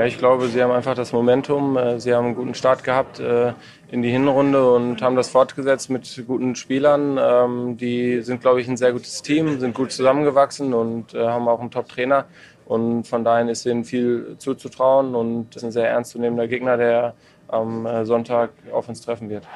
[0.00, 1.76] Ja, ich glaube, sie haben einfach das Momentum.
[1.76, 3.52] Äh, sie haben einen guten Start gehabt äh,
[3.90, 7.18] in die Hinrunde und haben das fortgesetzt mit guten Spielern.
[7.20, 11.46] Ähm, die sind, glaube ich, ein sehr gutes Team, sind gut zusammengewachsen und äh, haben
[11.48, 12.24] auch einen Top-Trainer.
[12.64, 17.12] Und von daher ist ihnen viel zuzutrauen und ist ein sehr ernstzunehmender Gegner, der
[17.48, 19.46] am Sonntag auf uns treffen wird.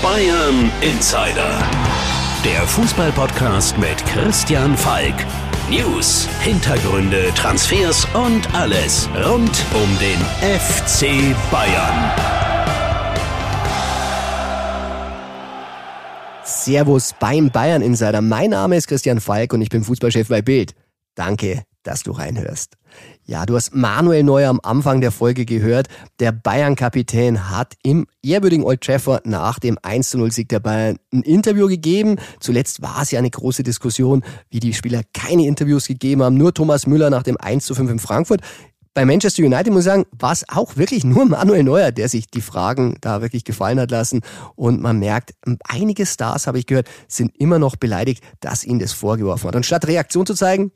[0.00, 1.58] Bayern Insider.
[2.44, 5.16] Der Fußballpodcast mit Christian Falk.
[5.70, 12.10] News, Hintergründe, Transfers und alles rund um den FC Bayern.
[16.42, 18.22] Servus beim Bayern Insider.
[18.22, 20.72] Mein Name ist Christian Falk und ich bin Fußballchef bei Bild.
[21.14, 22.77] Danke, dass du reinhörst.
[23.30, 25.88] Ja, du hast Manuel Neuer am Anfang der Folge gehört.
[26.18, 32.16] Der Bayern-Kapitän hat im ehrwürdigen Old Trafford nach dem 1-0-Sieg der Bayern ein Interview gegeben.
[32.40, 36.38] Zuletzt war es ja eine große Diskussion, wie die Spieler keine Interviews gegeben haben.
[36.38, 38.40] Nur Thomas Müller nach dem 1-5 in Frankfurt.
[38.94, 42.28] Bei Manchester United muss ich sagen, war es auch wirklich nur Manuel Neuer, der sich
[42.28, 44.22] die Fragen da wirklich gefallen hat lassen.
[44.56, 45.34] Und man merkt,
[45.68, 49.54] einige Stars, habe ich gehört, sind immer noch beleidigt, dass ihnen das vorgeworfen hat.
[49.54, 50.72] Und statt Reaktion zu zeigen,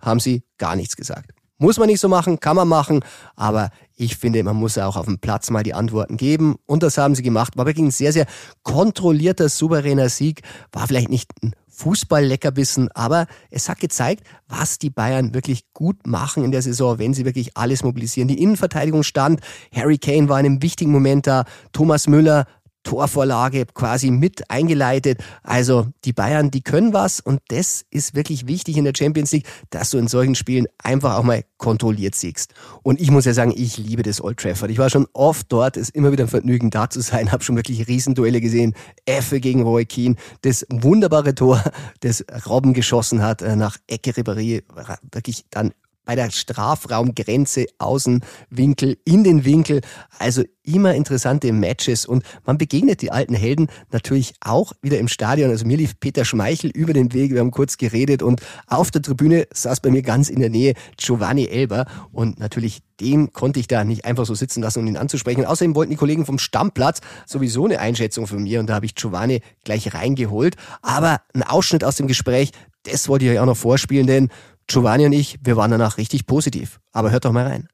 [0.00, 1.35] haben sie gar nichts gesagt.
[1.58, 3.00] Muss man nicht so machen, kann man machen,
[3.34, 6.56] aber ich finde, man muss auch auf dem Platz mal die Antworten geben.
[6.66, 7.56] Und das haben sie gemacht.
[7.56, 8.26] War wirklich ein sehr, sehr
[8.62, 10.42] kontrollierter, souveräner Sieg.
[10.72, 16.42] War vielleicht nicht ein Fußball-Leckerbissen, aber es hat gezeigt, was die Bayern wirklich gut machen
[16.42, 18.28] in der Saison, wenn sie wirklich alles mobilisieren.
[18.28, 19.40] Die Innenverteidigung stand,
[19.74, 22.46] Harry Kane war in einem wichtigen Moment da, Thomas Müller
[22.86, 25.18] Torvorlage quasi mit eingeleitet.
[25.42, 29.46] Also die Bayern, die können was und das ist wirklich wichtig in der Champions League,
[29.70, 32.54] dass du in solchen Spielen einfach auch mal kontrolliert siegst.
[32.84, 34.70] Und ich muss ja sagen, ich liebe das Old Trafford.
[34.70, 37.56] Ich war schon oft dort, ist immer wieder ein Vergnügen da zu sein, habe schon
[37.56, 38.74] wirklich Riesenduelle gesehen.
[39.04, 41.62] Effe gegen Roy Keane, das wunderbare Tor,
[42.00, 44.62] das Robben geschossen hat äh, nach Ecke Ribéry,
[45.10, 45.72] wirklich dann
[46.06, 49.82] bei der Strafraumgrenze, Außenwinkel, in den Winkel.
[50.18, 55.50] Also immer interessante Matches und man begegnet die alten Helden natürlich auch wieder im Stadion.
[55.50, 59.02] Also mir lief Peter Schmeichel über den Weg, wir haben kurz geredet und auf der
[59.02, 63.66] Tribüne saß bei mir ganz in der Nähe Giovanni Elber und natürlich dem konnte ich
[63.66, 65.44] da nicht einfach so sitzen lassen, um ihn anzusprechen.
[65.44, 68.94] außerdem wollten die Kollegen vom Stammplatz sowieso eine Einschätzung von mir und da habe ich
[68.94, 70.56] Giovanni gleich reingeholt.
[70.82, 72.52] Aber ein Ausschnitt aus dem Gespräch,
[72.84, 74.30] das wollte ich euch auch noch vorspielen, denn
[74.66, 76.80] Giovanni und ich, wir waren danach richtig positiv.
[76.92, 77.68] Aber hört doch mal rein.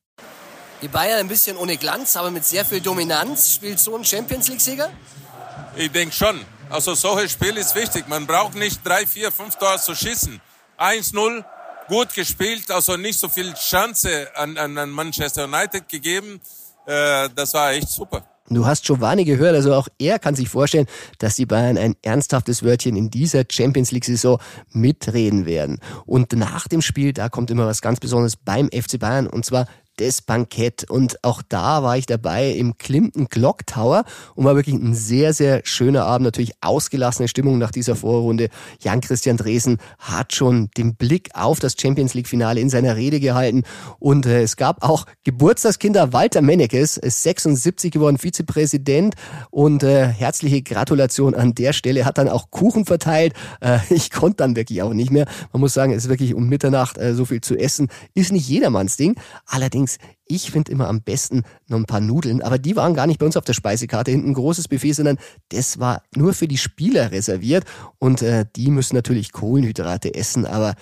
[0.83, 3.55] Die Bayern ein bisschen ohne Glanz, aber mit sehr viel Dominanz.
[3.55, 4.91] Spielt so ein Champions League-Sieger?
[5.77, 6.41] Ich denke schon.
[6.69, 8.09] Also solches Spiel ist wichtig.
[8.09, 10.41] Man braucht nicht drei, vier, fünf Tore zu schießen.
[10.79, 11.45] 1-0,
[11.87, 16.41] gut gespielt, also nicht so viel Chance an, an Manchester United gegeben.
[16.87, 18.25] Äh, das war echt super.
[18.55, 20.87] Du hast Giovanni gehört, also auch er kann sich vorstellen,
[21.19, 24.39] dass die Bayern ein ernsthaftes Wörtchen in dieser Champions League-Saison
[24.73, 25.79] mitreden werden.
[26.07, 29.67] Und nach dem Spiel, da kommt immer was ganz Besonderes beim FC Bayern, und zwar
[29.97, 30.89] das Bankett.
[30.91, 34.05] Und auch da war ich dabei im Clinton Clock Tower
[34.35, 36.25] und war wirklich ein sehr, sehr schöner Abend.
[36.25, 38.49] Natürlich ausgelassene Stimmung nach dieser Vorrunde.
[38.81, 43.65] Jan-Christian Dresen hat schon den Blick auf das Champions League Finale in seiner Rede gehalten.
[43.99, 46.13] Und äh, es gab auch Geburtstagskinder.
[46.13, 49.15] Walter Mennekes ist 76 geworden, Vizepräsident.
[49.51, 52.05] Und äh, herzliche Gratulation an der Stelle.
[52.05, 53.35] Hat dann auch Kuchen verteilt.
[53.61, 55.27] Äh, ich konnte dann wirklich auch nicht mehr.
[55.53, 57.89] Man muss sagen, es ist wirklich um Mitternacht äh, so viel zu essen.
[58.15, 59.17] Ist nicht jedermanns Ding.
[59.47, 63.07] Allerdings Allerdings, ich finde immer am besten noch ein paar Nudeln, aber die waren gar
[63.07, 66.47] nicht bei uns auf der Speisekarte hinten ein großes Buffet, sondern das war nur für
[66.47, 67.65] die Spieler reserviert
[67.99, 70.75] und äh, die müssen natürlich Kohlenhydrate essen, aber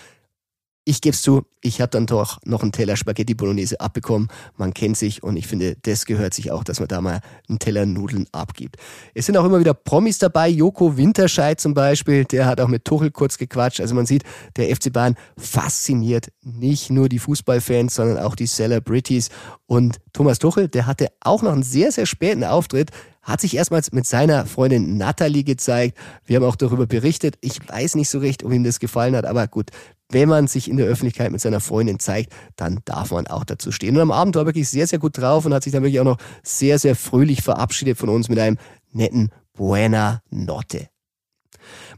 [0.84, 4.28] ich gebe es zu, ich habe dann doch noch einen Teller Spaghetti Bolognese abbekommen.
[4.56, 7.58] Man kennt sich und ich finde, das gehört sich auch, dass man da mal einen
[7.58, 8.76] Teller Nudeln abgibt.
[9.14, 10.48] Es sind auch immer wieder Promis dabei.
[10.48, 13.80] Joko Winterscheid zum Beispiel, der hat auch mit Tuchel kurz gequatscht.
[13.80, 14.24] Also man sieht,
[14.56, 19.28] der FC Bayern fasziniert nicht nur die Fußballfans, sondern auch die Celebrities.
[19.66, 22.90] Und Thomas Tuchel, der hatte auch noch einen sehr, sehr späten Auftritt
[23.22, 25.96] hat sich erstmals mit seiner Freundin Natalie gezeigt.
[26.24, 27.36] Wir haben auch darüber berichtet.
[27.40, 29.70] Ich weiß nicht so recht, ob ihm das gefallen hat, aber gut,
[30.10, 33.72] wenn man sich in der Öffentlichkeit mit seiner Freundin zeigt, dann darf man auch dazu
[33.72, 33.96] stehen.
[33.96, 36.00] Und am Abend war er wirklich sehr, sehr gut drauf und hat sich dann wirklich
[36.00, 38.58] auch noch sehr, sehr fröhlich verabschiedet von uns mit einem
[38.92, 40.88] netten Buena Notte.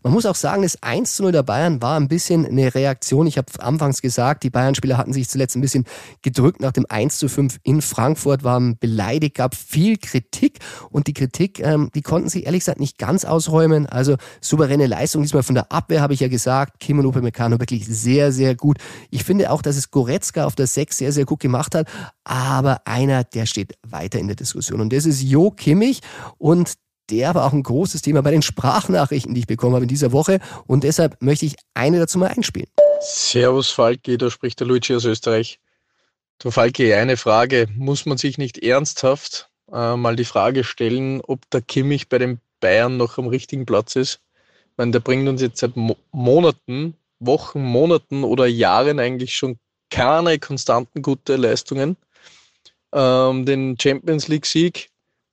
[0.02, 3.26] Man muss auch sagen, das 1 zu 0 der Bayern war ein bisschen eine Reaktion.
[3.28, 5.84] Ich habe anfangs gesagt, die Bayern-Spieler hatten sich zuletzt ein bisschen
[6.22, 10.58] gedrückt nach dem 1 zu 5 in Frankfurt, waren beleidigt, gab viel Kritik
[10.90, 13.86] und die Kritik, ähm, die konnten sie ehrlich gesagt nicht ganz ausräumen.
[13.86, 17.86] Also souveräne Leistung, diesmal von der Abwehr habe ich ja gesagt, Kim und Upamecano wirklich
[17.86, 18.78] sehr, sehr gut.
[19.10, 21.86] Ich finde auch, dass es Goretzka auf der 6 sehr, sehr gut gemacht hat,
[22.24, 26.00] aber einer, der steht weiter in der Diskussion und das ist Jo Kimmich
[26.38, 26.74] und
[27.12, 30.12] der war auch ein großes Thema bei den Sprachnachrichten, die ich bekommen habe in dieser
[30.12, 30.40] Woche.
[30.66, 32.68] Und deshalb möchte ich eine dazu mal einspielen.
[33.00, 35.60] Servus Falki, da spricht der Luigi aus Österreich.
[36.38, 37.68] Du Falki, eine Frage.
[37.76, 42.40] Muss man sich nicht ernsthaft äh, mal die Frage stellen, ob der Kimmich bei den
[42.60, 44.20] Bayern noch am richtigen Platz ist?
[44.70, 49.58] Ich meine, der bringt uns jetzt seit Mo Monaten, Wochen, Monaten oder Jahren eigentlich schon
[49.90, 51.96] keine konstanten gute Leistungen.
[52.94, 54.91] Ähm, den Champions League Sieg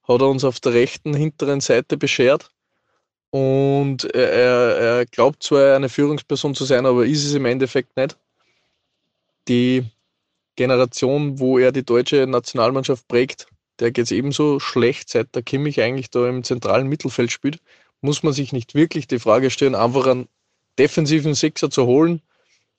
[0.10, 2.52] hat er uns auf der rechten hinteren Seite beschert.
[3.30, 8.18] Und er, er glaubt zwar eine Führungsperson zu sein, aber ist es im Endeffekt nicht.
[9.48, 9.86] Die
[10.56, 13.48] Generation, wo er die deutsche Nationalmannschaft prägt,
[13.80, 17.60] der geht es ebenso schlecht, seit der Kimmich eigentlich da im zentralen Mittelfeld spielt.
[18.02, 20.28] Muss man sich nicht wirklich die Frage stellen, einfach einen
[20.80, 22.22] defensiven Sechser zu holen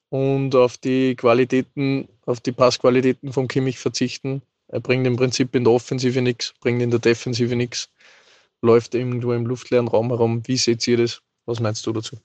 [0.09, 4.43] und auf die Qualitäten, auf die Passqualitäten vom Kimmich verzichten.
[4.73, 7.89] Er bringt im Prinzip in der Offensive nichts, bringt in der Defensive nichts,
[8.63, 10.47] läuft irgendwo im luftleeren Raum herum.
[10.47, 11.23] Wie seht ihr das?
[11.45, 12.17] Was meinst du dazu?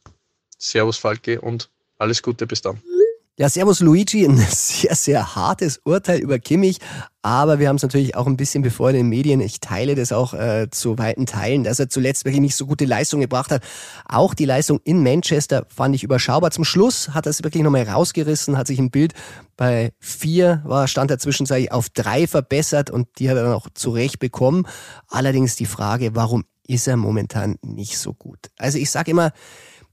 [0.59, 2.81] Servus Falke und alles Gute bis dann.
[3.37, 6.77] Ja, Servus Luigi, ein sehr, sehr hartes Urteil über Kimmich,
[7.21, 10.13] aber wir haben es natürlich auch ein bisschen bevor in den Medien, ich teile das
[10.13, 13.61] auch äh, zu weiten Teilen, dass er zuletzt wirklich nicht so gute Leistung gebracht hat.
[14.07, 16.51] Auch die Leistung in Manchester fand ich überschaubar.
[16.51, 19.13] Zum Schluss hat er es wirklich nochmal rausgerissen, hat sich im Bild
[19.57, 23.67] bei vier, war, stand er zwischenzeitlich auf drei verbessert und die hat er dann auch
[23.73, 24.65] zurecht bekommen.
[25.09, 28.39] Allerdings die Frage, warum ist er momentan nicht so gut?
[28.57, 29.33] Also ich sage immer,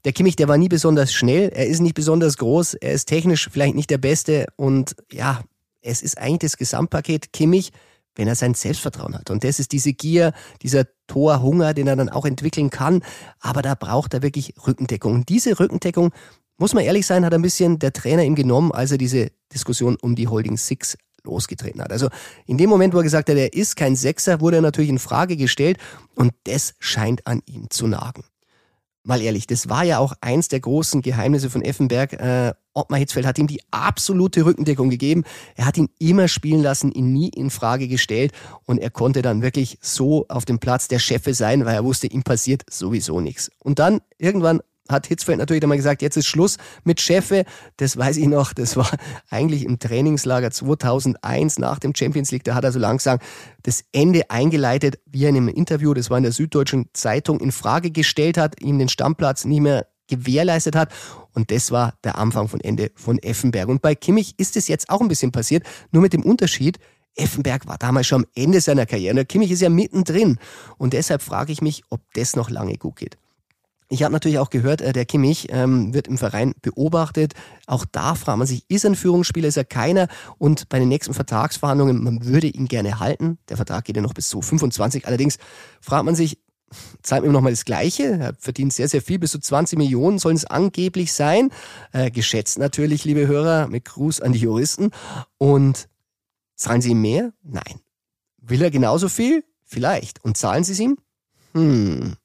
[0.05, 3.49] der Kimmich, der war nie besonders schnell, er ist nicht besonders groß, er ist technisch
[3.51, 5.41] vielleicht nicht der Beste und ja,
[5.81, 7.71] es ist eigentlich das Gesamtpaket Kimmich,
[8.15, 9.29] wenn er sein Selbstvertrauen hat.
[9.29, 13.03] Und das ist diese Gier, dieser Torhunger, den er dann auch entwickeln kann.
[13.39, 15.13] Aber da braucht er wirklich Rückendeckung.
[15.13, 16.11] Und diese Rückendeckung,
[16.57, 19.97] muss man ehrlich sein, hat ein bisschen der Trainer ihm genommen, als er diese Diskussion
[19.99, 21.91] um die Holding Six losgetreten hat.
[21.91, 22.09] Also
[22.45, 24.99] in dem Moment, wo er gesagt hat, er ist kein Sechser, wurde er natürlich in
[24.99, 25.77] Frage gestellt
[26.15, 28.23] und das scheint an ihm zu nagen
[29.03, 32.13] mal ehrlich, das war ja auch eins der großen Geheimnisse von Effenberg.
[32.13, 35.23] Äh, Ottmar Hitzfeld hat ihm die absolute Rückendeckung gegeben.
[35.55, 38.31] Er hat ihn immer spielen lassen, ihn nie in Frage gestellt
[38.65, 42.07] und er konnte dann wirklich so auf dem Platz der Chefe sein, weil er wusste,
[42.07, 43.51] ihm passiert sowieso nichts.
[43.59, 47.45] Und dann irgendwann hat Hitzfeld natürlich dann mal gesagt, jetzt ist Schluss mit Chefe.
[47.77, 48.89] Das weiß ich noch, das war
[49.29, 52.43] eigentlich im Trainingslager 2001 nach dem Champions League.
[52.43, 53.19] Da hat er so langsam
[53.63, 57.51] das Ende eingeleitet, wie er in einem Interview, das war in der Süddeutschen Zeitung, in
[57.51, 60.91] Frage gestellt hat, ihm den Stammplatz nicht mehr gewährleistet hat.
[61.33, 63.69] Und das war der Anfang von Ende von Effenberg.
[63.69, 66.77] Und bei Kimmich ist es jetzt auch ein bisschen passiert, nur mit dem Unterschied,
[67.15, 69.19] Effenberg war damals schon am Ende seiner Karriere.
[69.19, 70.39] Und Kimmich ist ja mittendrin.
[70.77, 73.17] Und deshalb frage ich mich, ob das noch lange gut geht.
[73.93, 77.33] Ich habe natürlich auch gehört, äh, der Kimmich ähm, wird im Verein beobachtet.
[77.67, 80.07] Auch da fragt man sich, ist er ein Führungsspieler, ist er keiner?
[80.39, 83.37] Und bei den nächsten Vertragsverhandlungen, man würde ihn gerne halten.
[83.49, 85.05] Der Vertrag geht ja noch bis zu 25.
[85.05, 85.37] Allerdings
[85.79, 86.39] fragt man sich,
[87.03, 88.17] zahlt mir nochmal das Gleiche.
[88.19, 89.19] Er verdient sehr, sehr viel.
[89.19, 91.51] Bis zu 20 Millionen sollen es angeblich sein.
[91.91, 94.89] Äh, geschätzt natürlich, liebe Hörer, mit Gruß an die Juristen.
[95.37, 95.87] Und
[96.55, 97.31] zahlen sie ihm mehr?
[97.43, 97.79] Nein.
[98.41, 99.43] Will er genauso viel?
[99.63, 100.25] Vielleicht.
[100.25, 100.97] Und zahlen sie es ihm?
[101.53, 102.15] Hm.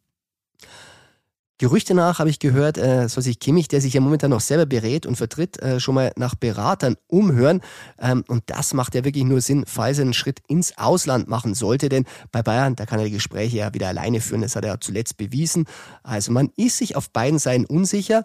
[1.58, 4.64] Gerüchte nach habe ich gehört, äh, soll sich Kimmich, der sich ja momentan noch selber
[4.64, 7.62] berät und vertritt, äh, schon mal nach Beratern umhören.
[7.98, 11.54] Ähm, und das macht ja wirklich nur Sinn, falls er einen Schritt ins Ausland machen
[11.54, 11.88] sollte.
[11.88, 14.42] Denn bei Bayern, da kann er die Gespräche ja wieder alleine führen.
[14.42, 15.64] Das hat er zuletzt bewiesen.
[16.04, 18.22] Also man ist sich auf beiden Seiten unsicher.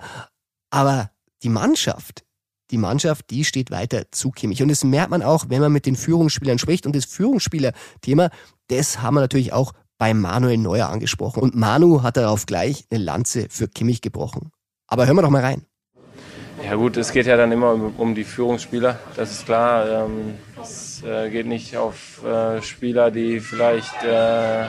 [0.70, 1.10] Aber
[1.42, 2.24] die Mannschaft,
[2.70, 4.62] die Mannschaft, die steht weiter zu Kimmich.
[4.62, 6.86] Und das merkt man auch, wenn man mit den Führungsspielern spricht.
[6.86, 8.30] Und das Führungsspieler-Thema,
[8.68, 11.42] das haben wir natürlich auch bei Manuel Neuer angesprochen.
[11.42, 14.52] Und Manu hat darauf gleich eine Lanze für Kimmich gebrochen.
[14.88, 15.66] Aber hören wir doch mal rein.
[16.64, 20.06] Ja gut, es geht ja dann immer um, die Führungsspieler, das ist klar.
[20.06, 24.64] Ähm, es äh, geht nicht auf äh, Spieler, die vielleicht äh,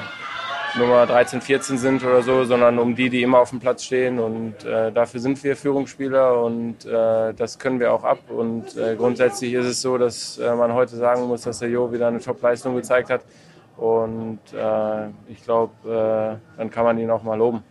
[0.77, 4.19] Nummer 13, 14 sind oder so, sondern um die, die immer auf dem Platz stehen.
[4.19, 8.19] Und dafür sind wir Führungsspieler und das können wir auch ab.
[8.29, 12.19] Und grundsätzlich ist es so, dass man heute sagen muss, dass der Jo wieder eine
[12.19, 13.21] Top-Leistung gezeigt hat.
[13.77, 17.63] Und äh, ich glaube, äh, dann kann man ihn auch mal loben.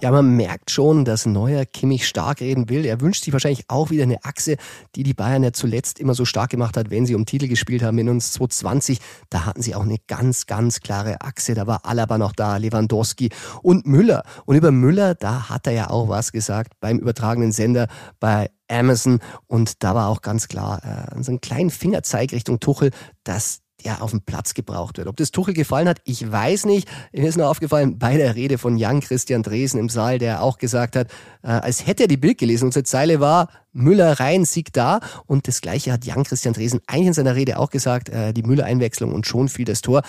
[0.00, 2.84] Ja, man merkt schon, dass Neuer Kimmich stark reden will.
[2.84, 4.56] Er wünscht sich wahrscheinlich auch wieder eine Achse,
[4.94, 7.82] die die Bayern ja zuletzt immer so stark gemacht hat, wenn sie um Titel gespielt
[7.82, 7.98] haben.
[7.98, 11.54] In uns 2020, da hatten sie auch eine ganz, ganz klare Achse.
[11.54, 14.22] Da war Alaba noch da, Lewandowski und Müller.
[14.46, 17.88] Und über Müller, da hat er ja auch was gesagt beim übertragenen Sender
[18.20, 19.18] bei Amazon.
[19.48, 22.92] Und da war auch ganz klar äh, so ein kleinen Fingerzeig Richtung Tuchel,
[23.24, 25.06] dass der auf dem Platz gebraucht wird.
[25.06, 26.88] Ob das Tuchel gefallen hat, ich weiß nicht.
[27.12, 30.58] Mir ist nur aufgefallen bei der Rede von Jan Christian Dresen im Saal, der auch
[30.58, 31.08] gesagt hat,
[31.42, 32.66] äh, als hätte er die Bild gelesen.
[32.66, 35.00] Unsere Zeile war, Müller rein, Sieg da.
[35.26, 38.42] Und das Gleiche hat Jan Christian Dresen eigentlich in seiner Rede auch gesagt, äh, die
[38.42, 40.02] Müller-Einwechslung und schon fiel das Tor.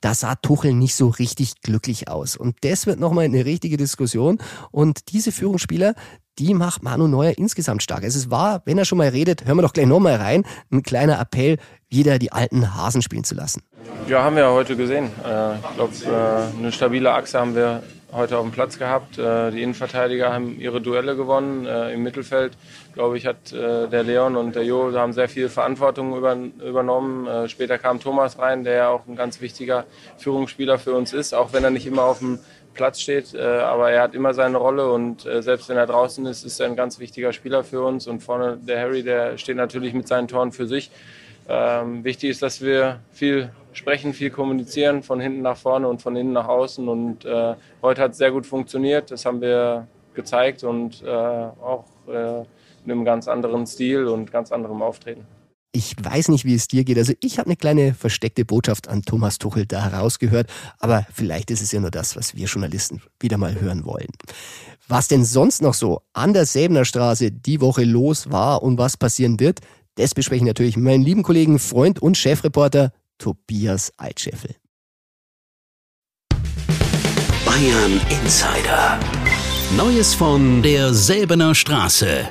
[0.00, 2.36] Da sah Tuchel nicht so richtig glücklich aus.
[2.36, 4.38] Und das wird nochmal eine richtige Diskussion.
[4.70, 5.94] Und diese Führungsspieler,
[6.38, 8.02] die macht Manu Neuer insgesamt stark.
[8.04, 10.82] Also es war, wenn er schon mal redet, hören wir doch gleich nochmal rein, ein
[10.82, 13.62] kleiner Appell, wieder die alten Hasen spielen zu lassen.
[14.08, 15.10] Ja, haben wir ja heute gesehen.
[15.24, 19.18] Äh, ich glaube, äh, eine stabile Achse haben wir heute auf dem Platz gehabt.
[19.18, 21.66] Äh, die Innenverteidiger haben ihre Duelle gewonnen.
[21.66, 22.56] Im Mittelfeld,
[22.94, 27.48] glaube ich, hat der Leon und der Jo haben sehr viel Verantwortung übernommen.
[27.48, 29.84] Später kam Thomas rein, der ja auch ein ganz wichtiger
[30.18, 32.38] Führungsspieler für uns ist, auch wenn er nicht immer auf dem
[32.74, 33.34] Platz steht.
[33.34, 36.76] Aber er hat immer seine Rolle und selbst wenn er draußen ist, ist er ein
[36.76, 38.06] ganz wichtiger Spieler für uns.
[38.06, 40.90] Und vorne der Harry, der steht natürlich mit seinen Toren für sich.
[41.48, 46.16] Ähm, wichtig ist, dass wir viel sprechen, viel kommunizieren, von hinten nach vorne und von
[46.16, 46.88] innen nach außen.
[46.88, 49.10] Und äh, heute hat es sehr gut funktioniert.
[49.10, 52.40] Das haben wir gezeigt und äh, auch äh,
[52.84, 55.26] in einem ganz anderen Stil und ganz anderem Auftreten.
[55.76, 56.98] Ich weiß nicht, wie es dir geht.
[56.98, 61.62] Also ich habe eine kleine versteckte Botschaft an Thomas Tuchel da herausgehört, aber vielleicht ist
[61.62, 64.06] es ja nur das, was wir Journalisten wieder mal hören wollen.
[64.86, 68.96] Was denn sonst noch so an der Säbener Straße die Woche los war und was
[68.96, 69.62] passieren wird,
[69.96, 74.54] das bespreche ich natürlich mit meinem lieben Kollegen, Freund und Chefreporter Tobias Altscheffel.
[77.44, 79.00] Bayern Insider.
[79.76, 82.28] Neues von der Säbener Straße.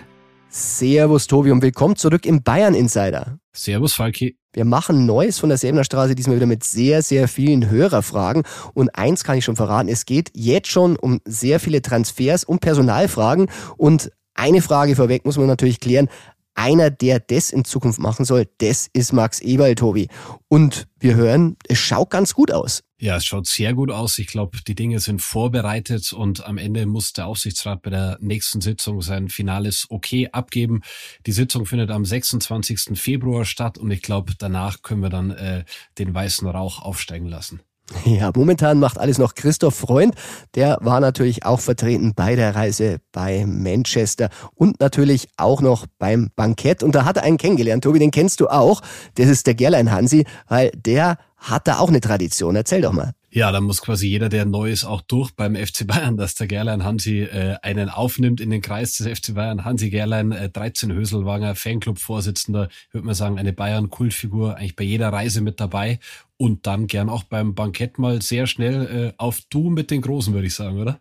[0.55, 3.39] Servus Tobi und willkommen zurück im Bayern Insider.
[3.53, 4.37] Servus Falki.
[4.53, 8.43] Wir machen Neues von der Säbener Straße diesmal wieder mit sehr, sehr vielen Hörerfragen.
[8.75, 12.59] Und eins kann ich schon verraten, es geht jetzt schon um sehr viele Transfers und
[12.59, 13.49] Personalfragen.
[13.77, 16.07] Und eine Frage vorweg muss man natürlich klären
[16.55, 20.07] einer, der das in Zukunft machen soll, das ist Max Eberl, Tobi.
[20.47, 22.83] Und wir hören, es schaut ganz gut aus.
[22.97, 24.17] Ja, es schaut sehr gut aus.
[24.17, 28.61] Ich glaube, die Dinge sind vorbereitet und am Ende muss der Aufsichtsrat bei der nächsten
[28.61, 30.81] Sitzung sein finales Okay abgeben.
[31.25, 32.97] Die Sitzung findet am 26.
[32.97, 35.65] Februar statt und ich glaube, danach können wir dann äh,
[35.97, 37.61] den weißen Rauch aufsteigen lassen.
[38.05, 40.15] Ja, momentan macht alles noch Christoph Freund.
[40.55, 46.29] Der war natürlich auch vertreten bei der Reise bei Manchester und natürlich auch noch beim
[46.35, 46.83] Bankett.
[46.83, 47.83] Und da hat er einen kennengelernt.
[47.83, 48.81] Tobi, den kennst du auch.
[49.15, 52.55] Das ist der Gerlein Hansi, weil der hat da auch eine Tradition.
[52.55, 53.13] Erzähl doch mal.
[53.29, 56.45] Ja, da muss quasi jeder, der neu ist, auch durch beim FC Bayern, dass der
[56.45, 59.65] Gerlein Hansi äh, einen aufnimmt in den Kreis des FC Bayern.
[59.65, 65.41] Hansi Gerlein, äh, 13 Höselwanger, Fanclub-Vorsitzender, würde man sagen, eine Bayern-Kultfigur, eigentlich bei jeder Reise
[65.41, 65.97] mit dabei
[66.43, 70.33] und dann gern auch beim Bankett mal sehr schnell äh, auf Du mit den Großen,
[70.33, 70.99] würde ich sagen, oder?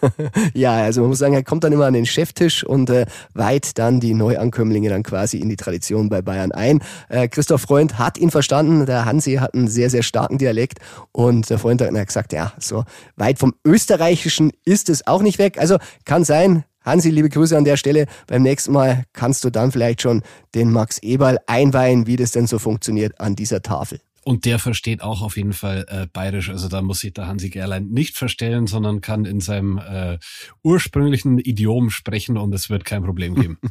[0.52, 3.78] ja, also man muss sagen, er kommt dann immer an den Cheftisch und äh, weiht
[3.78, 6.82] dann die Neuankömmlinge dann quasi in die Tradition bei Bayern ein.
[7.08, 10.78] Äh, Christoph Freund hat ihn verstanden, der Hansi hat einen sehr, sehr starken Dialekt
[11.10, 12.84] und der Freund hat gesagt, ja, so
[13.16, 15.58] weit vom Österreichischen ist es auch nicht weg.
[15.58, 18.04] Also kann sein, Hansi, liebe Grüße an der Stelle.
[18.26, 20.20] Beim nächsten Mal kannst du dann vielleicht schon
[20.54, 23.98] den Max Eberl einweihen, wie das denn so funktioniert an dieser Tafel.
[24.24, 26.48] Und der versteht auch auf jeden Fall äh, bayerisch.
[26.48, 30.18] Also da muss sich der Hansi Gerlein nicht verstellen, sondern kann in seinem äh,
[30.62, 33.58] ursprünglichen Idiom sprechen und es wird kein Problem geben.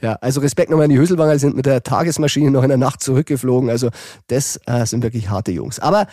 [0.00, 3.00] Ja, also Respekt nochmal an die Hüsselwanger, sind mit der Tagesmaschine noch in der Nacht
[3.00, 3.70] zurückgeflogen.
[3.70, 3.90] Also
[4.26, 5.78] das äh, sind wirklich harte Jungs.
[5.78, 6.08] Aber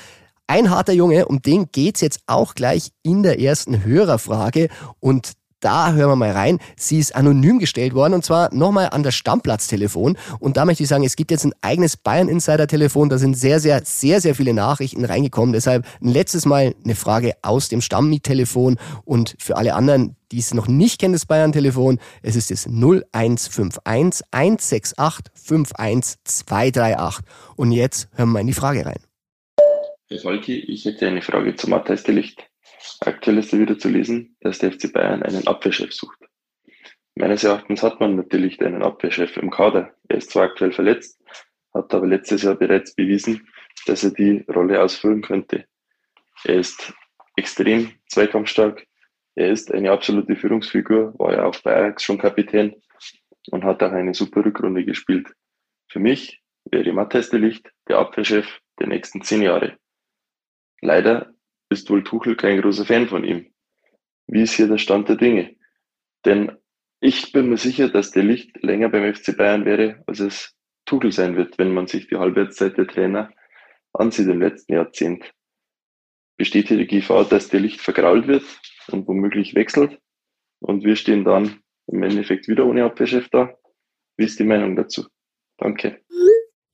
[0.46, 4.70] ein harter Junge, um den geht's jetzt auch gleich in der ersten Hörerfrage.
[5.00, 6.60] Und da hören wir mal rein.
[6.78, 10.18] Sie ist anonym gestellt worden und zwar nochmal an das Stammplatztelefon.
[10.39, 13.10] Und da möchte ich sagen, es gibt jetzt ein eigenes Bayern Insider Telefon.
[13.10, 15.54] Da sind sehr, sehr, sehr, sehr viele Nachrichten reingekommen.
[15.54, 20.54] Deshalb ein letztes Mal eine Frage aus dem Stammmiettelefon und für alle anderen, die es
[20.54, 24.96] noch nicht kennen, das Bayern Telefon, es ist das 0151 168
[25.34, 27.25] 51238.
[27.56, 29.00] Und jetzt hören wir mal in die Frage rein.
[30.08, 32.49] Herr Falki, ich hätte eine Frage zum Matthias Delicht.
[33.01, 36.19] Aktuell ist wieder zu lesen, dass der FC Bayern einen Abwehrchef sucht.
[37.15, 39.93] Meines Erachtens hat man natürlich einen Abwehrchef im Kader.
[40.07, 41.21] Er ist zwar aktuell verletzt,
[41.74, 43.48] hat aber letztes Jahr bereits bewiesen,
[43.86, 45.65] dass er die Rolle ausfüllen könnte.
[46.45, 46.93] Er ist
[47.36, 48.86] extrem zweikampfstark.
[49.36, 52.75] Er ist eine absolute Führungsfigur, war ja auch bei Ajax schon Kapitän
[53.51, 55.27] und hat auch eine super Rückrunde gespielt.
[55.88, 59.77] Für mich wäre Matthias Licht der Abwehrchef der nächsten zehn Jahre.
[60.81, 61.33] Leider
[61.69, 63.51] ist wohl Tuchel kein großer Fan von ihm.
[64.27, 65.55] Wie ist hier der Stand der Dinge?
[66.25, 66.51] Denn
[66.99, 71.11] ich bin mir sicher, dass der Licht länger beim FC Bayern wäre, als es Tuchel
[71.11, 73.31] sein wird, wenn man sich die Halbwertszeit der Trainer
[73.93, 75.33] ansieht im letzten Jahrzehnt.
[76.38, 78.43] Besteht hier die Gefahr, dass der Licht vergrault wird
[78.88, 79.99] und womöglich wechselt
[80.59, 83.53] und wir stehen dann im Endeffekt wieder ohne Abwehrchef da?
[84.17, 85.07] Wie ist die Meinung dazu?
[85.57, 86.01] Danke.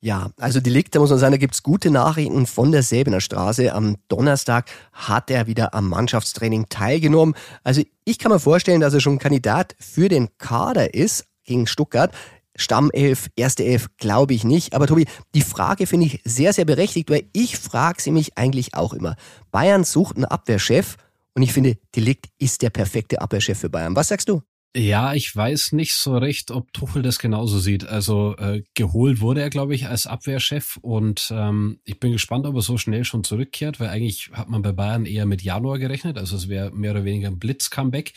[0.02, 3.74] Ja, also Delikt, da muss man sagen, da gibt's gute Nachrichten von der Säbener Straße.
[3.74, 7.34] Am Donnerstag hat er wieder am Mannschaftstraining teilgenommen.
[7.64, 12.14] Also ich kann mir vorstellen, dass er schon Kandidat für den Kader ist gegen Stuttgart.
[12.56, 14.74] Stammelf, erste Elf, glaube ich nicht.
[14.74, 18.76] Aber Tobi, die Frage finde ich sehr, sehr berechtigt, weil ich frage sie mich eigentlich
[18.76, 19.16] auch immer.
[19.52, 20.98] Bayern sucht einen Abwehrchef
[21.34, 23.96] und ich finde, Delikt ist der perfekte Abwehrchef für Bayern.
[23.96, 24.42] Was sagst du?
[24.78, 27.88] Ja, ich weiß nicht so recht, ob Tuchel das genauso sieht.
[27.88, 32.56] Also äh, geholt wurde er, glaube ich, als Abwehrchef und ähm, ich bin gespannt, ob
[32.56, 36.18] er so schnell schon zurückkehrt, weil eigentlich hat man bei Bayern eher mit Januar gerechnet,
[36.18, 38.12] also es wäre mehr oder weniger ein Blitz-Comeback.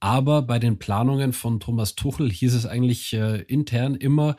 [0.00, 4.36] Aber bei den Planungen von Thomas Tuchel hieß es eigentlich äh, intern immer,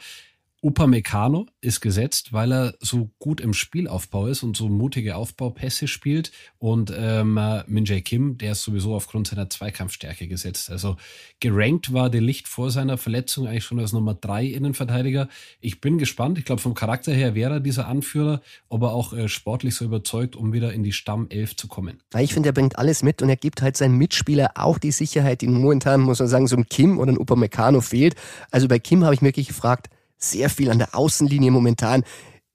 [0.64, 6.32] Upamecano ist gesetzt, weil er so gut im Spielaufbau ist und so mutige Aufbaupässe spielt.
[6.58, 10.72] Und ähm, Min Jae Kim, der ist sowieso aufgrund seiner Zweikampfstärke gesetzt.
[10.72, 10.96] Also
[11.42, 15.28] gerankt war der Licht vor seiner Verletzung eigentlich schon als Nummer drei Innenverteidiger.
[15.60, 16.38] Ich bin gespannt.
[16.38, 19.84] Ich glaube, vom Charakter her wäre er dieser Anführer, ob er auch äh, sportlich so
[19.84, 22.02] überzeugt, um wieder in die Stammelf zu kommen.
[22.18, 25.42] Ich finde, er bringt alles mit und er gibt halt seinen Mitspieler auch die Sicherheit,
[25.42, 28.16] die momentan, muss man sagen, so ein Kim oder ein Upamecano fehlt.
[28.50, 29.90] Also bei Kim habe ich mir wirklich gefragt,
[30.24, 32.04] sehr viel an der Außenlinie momentan.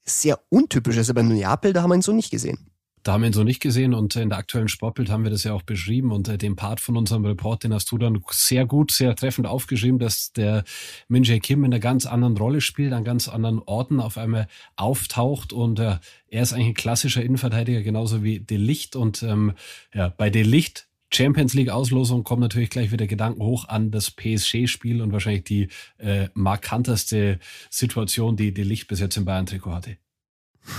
[0.05, 0.97] Sehr untypisch.
[0.97, 2.59] Also bei Neapel, da haben wir ihn so nicht gesehen.
[3.03, 5.45] Da haben wir ihn so nicht gesehen und in der aktuellen Sportbild haben wir das
[5.45, 8.67] ja auch beschrieben und äh, den Part von unserem Report, den hast du dann sehr
[8.67, 10.65] gut, sehr treffend aufgeschrieben, dass der
[11.07, 14.49] Min Jae Kim in einer ganz anderen Rolle spielt, an ganz anderen Orten auf einmal
[14.77, 15.99] auftaucht und äh,
[16.29, 19.53] er ist eigentlich ein klassischer Innenverteidiger, genauso wie De Licht und ähm,
[19.95, 24.11] ja, bei De Licht Champions League Auslosung kommt natürlich gleich wieder Gedanken hoch an das
[24.11, 27.39] PSG-Spiel und wahrscheinlich die äh, markanteste
[27.71, 29.97] Situation, die die Licht bis jetzt im Bayern-Trikot hatte.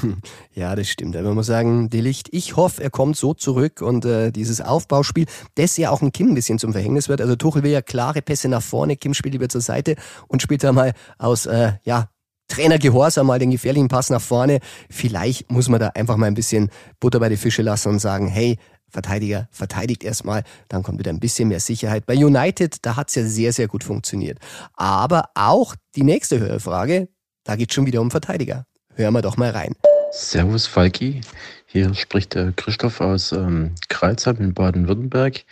[0.53, 1.15] Ja, das stimmt.
[1.15, 4.61] Aber man muss sagen, die Licht, ich hoffe, er kommt so zurück und äh, dieses
[4.61, 7.21] Aufbauspiel, das ja auch ein Kim ein bisschen zum Verhängnis wird.
[7.21, 9.95] Also Tuchel will ja klare Pässe nach vorne, Kim spielt lieber zur Seite
[10.27, 12.09] und spielt da mal aus, äh, ja,
[12.49, 14.59] Trainer Gehorsam mal den gefährlichen Pass nach vorne.
[14.89, 18.27] Vielleicht muss man da einfach mal ein bisschen Butter bei die Fische lassen und sagen,
[18.27, 18.57] hey,
[18.89, 22.05] Verteidiger verteidigt erstmal, dann kommt wieder ein bisschen mehr Sicherheit.
[22.05, 24.39] Bei United, da hat's ja sehr, sehr gut funktioniert.
[24.73, 27.09] Aber auch die nächste Hörfrage,
[27.43, 28.65] da geht's schon wieder um Verteidiger.
[28.95, 29.75] Hören wir doch mal rein.
[30.11, 31.21] Servus Falki,
[31.67, 35.45] hier spricht der Christoph aus ähm, Kreuzheim in Baden-Württemberg.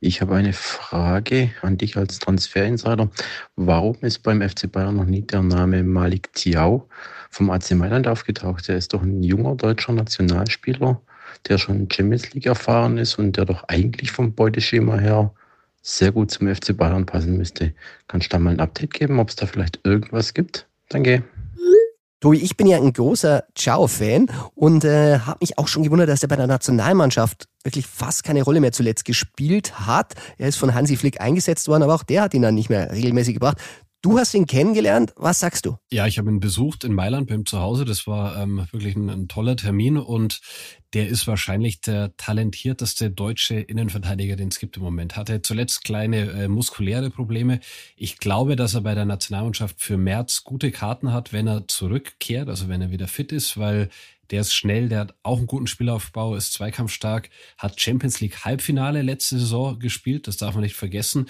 [0.00, 3.08] Ich habe eine Frage an dich als Transferinsider.
[3.54, 6.88] Warum ist beim FC Bayern noch nie der Name Malik Tiao
[7.30, 8.68] vom AC Mailand aufgetaucht?
[8.68, 11.00] Er ist doch ein junger deutscher Nationalspieler
[11.48, 15.32] der schon Champions League erfahren ist und der doch eigentlich vom Beuteschema her
[15.82, 17.72] sehr gut zum FC Bayern passen müsste.
[18.08, 20.66] Kannst du da mal ein Update geben, ob es da vielleicht irgendwas gibt?
[20.88, 21.22] Danke.
[22.20, 26.22] Tobi, ich bin ja ein großer Ciao-Fan und äh, habe mich auch schon gewundert, dass
[26.22, 30.14] er bei der Nationalmannschaft wirklich fast keine Rolle mehr zuletzt gespielt hat.
[30.36, 32.92] Er ist von Hansi Flick eingesetzt worden, aber auch der hat ihn dann nicht mehr
[32.92, 33.56] regelmäßig gebracht.
[34.02, 35.12] Du hast ihn kennengelernt.
[35.16, 35.76] Was sagst du?
[35.90, 37.84] Ja, ich habe ihn besucht in Mailand beim Zuhause.
[37.84, 40.40] Das war ähm, wirklich ein, ein, toller Termin und
[40.94, 45.16] der ist wahrscheinlich der talentierteste deutsche Innenverteidiger, den es gibt im Moment.
[45.16, 47.60] Hatte zuletzt kleine äh, muskuläre Probleme.
[47.94, 52.48] Ich glaube, dass er bei der Nationalmannschaft für März gute Karten hat, wenn er zurückkehrt,
[52.48, 53.90] also wenn er wieder fit ist, weil
[54.30, 59.02] der ist schnell, der hat auch einen guten Spielaufbau, ist zweikampfstark, hat Champions League Halbfinale
[59.02, 61.26] letzte Saison gespielt, das darf man nicht vergessen.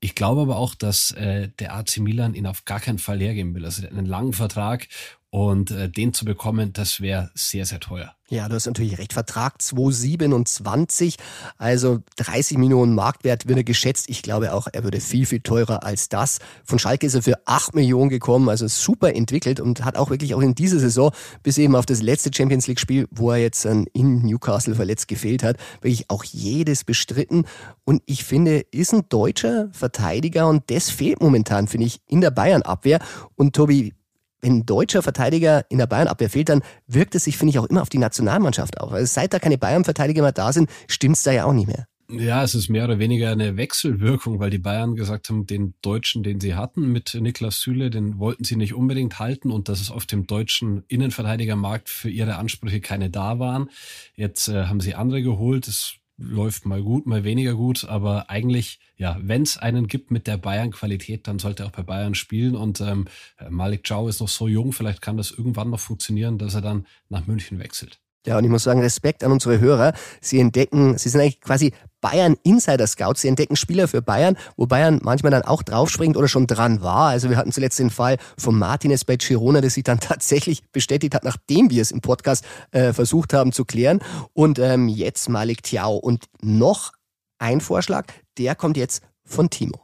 [0.00, 3.54] Ich glaube aber auch, dass äh, der AC Milan ihn auf gar keinen Fall hergeben
[3.54, 3.64] will.
[3.64, 4.88] Also einen langen Vertrag
[5.30, 8.16] und äh, den zu bekommen, das wäre sehr, sehr teuer.
[8.28, 9.12] Ja, du hast natürlich recht.
[9.12, 11.16] Vertrag 227,
[11.58, 14.06] also 30 Millionen Marktwert wird er geschätzt.
[14.08, 16.40] Ich glaube auch, er würde viel, viel teurer als das.
[16.64, 20.34] Von Schalke ist er für 8 Millionen gekommen, also super entwickelt und hat auch wirklich
[20.34, 21.12] auch in dieser Saison,
[21.44, 25.44] bis eben auf das letzte Champions League Spiel, wo er jetzt in Newcastle verletzt gefehlt
[25.44, 27.44] hat, wirklich auch jedes bestritten.
[27.84, 32.32] Und ich finde, ist ein deutscher Verteidiger und das fehlt momentan, finde ich, in der
[32.32, 32.98] Bayern-Abwehr.
[33.36, 33.94] Und Tobi,
[34.40, 37.66] wenn ein deutscher Verteidiger in der Bayern-Abwehr fehlt, dann wirkt es sich, finde ich, auch
[37.66, 38.92] immer auf die Nationalmannschaft auf.
[38.92, 41.86] Also seit da keine Bayern-Verteidiger mehr da sind, stimmt's da ja auch nicht mehr.
[42.08, 46.22] Ja, es ist mehr oder weniger eine Wechselwirkung, weil die Bayern gesagt haben, den Deutschen,
[46.22, 49.90] den sie hatten mit Niklas Süle, den wollten sie nicht unbedingt halten und dass es
[49.90, 53.70] auf dem deutschen Innenverteidigermarkt für ihre Ansprüche keine da waren.
[54.14, 55.66] Jetzt äh, haben sie andere geholt.
[55.66, 60.26] Das läuft mal gut, mal weniger gut, aber eigentlich, ja, wenn es einen gibt mit
[60.26, 63.06] der Bayern-Qualität, dann sollte er auch bei Bayern spielen und ähm,
[63.50, 66.86] Malik Chow ist noch so jung, vielleicht kann das irgendwann noch funktionieren, dass er dann
[67.08, 68.00] nach München wechselt.
[68.26, 69.92] Ja, und ich muss sagen, Respekt an unsere Hörer.
[70.20, 73.22] Sie entdecken, sie sind eigentlich quasi Bayern Insider Scouts.
[73.22, 77.08] Sie entdecken Spieler für Bayern, wo Bayern manchmal dann auch draufspringt oder schon dran war.
[77.08, 81.14] Also wir hatten zuletzt den Fall von Martinez bei Girona, der sich dann tatsächlich bestätigt
[81.14, 84.00] hat, nachdem wir es im Podcast äh, versucht haben zu klären.
[84.34, 85.96] Und ähm, jetzt Malik Tiao.
[85.96, 86.92] Und noch
[87.38, 88.06] ein Vorschlag,
[88.38, 89.80] der kommt jetzt von Timo.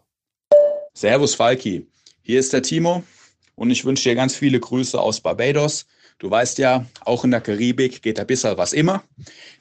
[0.95, 1.87] Servus Falki,
[2.23, 3.03] hier ist der Timo
[3.55, 5.87] und ich wünsche dir ganz viele Grüße aus Barbados.
[6.19, 9.03] Du weißt ja, auch in der Karibik geht ein bisschen was immer.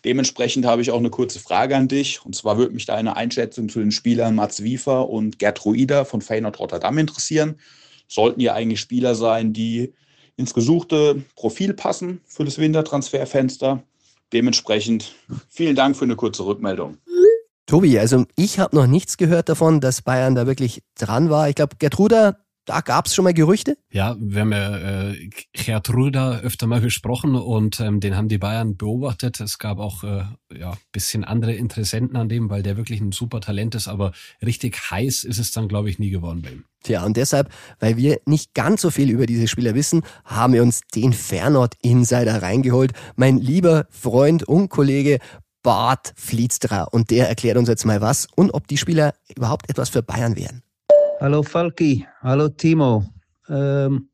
[0.06, 2.26] Dementsprechend habe ich auch eine kurze Frage an dich.
[2.26, 6.22] Und zwar würde mich deine Einschätzung zu den Spielern Mats Wiefer und Gerd Ruida von
[6.22, 7.60] Feyenoord Rotterdam interessieren.
[8.08, 9.94] Sollten ja eigentlich Spieler sein, die
[10.38, 13.84] ins gesuchte Profil passen für das Wintertransferfenster.
[14.34, 15.16] Dementsprechend
[15.50, 16.98] vielen Dank für eine kurze Rückmeldung.
[17.66, 21.48] Tobi, also ich habe noch nichts gehört davon, dass Bayern da wirklich dran war.
[21.48, 22.38] Ich glaube, Gertruda
[22.72, 23.78] da gab es schon mal Gerüchte?
[23.92, 28.78] Ja, wir haben ja äh, Gertruda öfter mal gesprochen und ähm, den haben die Bayern
[28.78, 29.42] beobachtet.
[29.42, 30.24] Es gab auch äh,
[30.58, 34.90] ja bisschen andere Interessenten an dem, weil der wirklich ein super Talent ist, aber richtig
[34.90, 36.64] heiß ist es dann, glaube ich, nie geworden bei ihm.
[36.82, 40.64] Tja, und deshalb, weil wir nicht ganz so viel über diese Spieler wissen, haben wir
[40.64, 42.94] uns den Fernord Insider reingeholt.
[43.18, 45.20] Mein lieber Freund und Kollege
[45.62, 46.84] Bart Flietstra.
[46.84, 50.38] Und der erklärt uns jetzt mal was und ob die Spieler überhaupt etwas für Bayern
[50.38, 50.64] wären.
[51.22, 53.06] Hallo Falki, hallo Timo.
[53.48, 54.10] Ähm,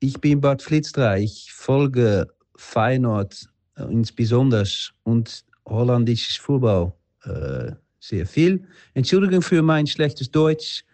[0.00, 1.18] ich bin Bart Flitzstra.
[1.18, 2.26] Ich folge
[2.56, 4.64] Feyenoord äh, insbesondere
[5.04, 6.92] und holländisches Fußball
[7.26, 8.66] äh, sehr viel.
[8.94, 10.84] Entschuldigung für mein schlechtes Deutsch.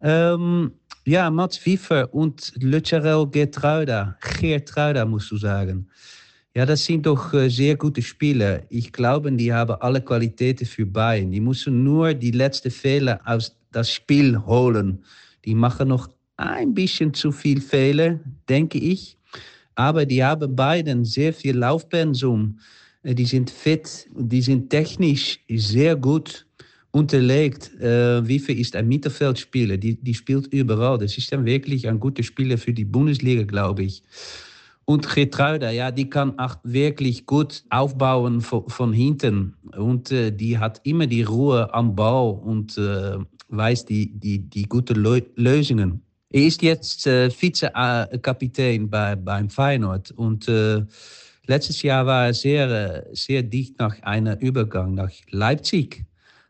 [0.00, 0.70] Ähm,
[1.04, 4.16] ja, Mats Wiefer und Lucerel Gertruida.
[4.38, 5.88] Gertruida musst du sagen.
[6.54, 8.62] Ja, das sind doch äh, sehr gute Spieler.
[8.68, 11.32] Ich glaube, die haben alle Qualitäten für Bayern.
[11.32, 15.04] Die müssen nur die letzten Fehler aus das Spiel holen.
[15.44, 19.16] Die machen noch ein bisschen zu viel Fehler, denke ich.
[19.74, 22.58] Aber die haben beiden sehr viel Laufpensum.
[23.02, 26.46] Äh, die sind fit, die sind technisch sehr gut
[26.90, 27.72] unterlegt.
[27.80, 30.98] Äh, Wiefe ist ein Mittelfeldspieler, die, die spielt überall.
[30.98, 34.02] Das ist dann wirklich ein guter Spieler für die Bundesliga, glaube ich.
[34.84, 39.54] Und Getruida, ja, die kann auch wirklich gut aufbauen von, von hinten.
[39.76, 44.64] Und äh, die hat immer die Ruhe am Bau und äh, weiß die, die, die
[44.64, 44.96] guten
[45.36, 46.02] Lösungen.
[46.30, 50.84] Er ist jetzt äh, Vize-Kapitän bei, beim Feyenoord und äh,
[51.46, 56.04] letztes Jahr war er sehr, äh, sehr dicht nach einem Übergang nach Leipzig.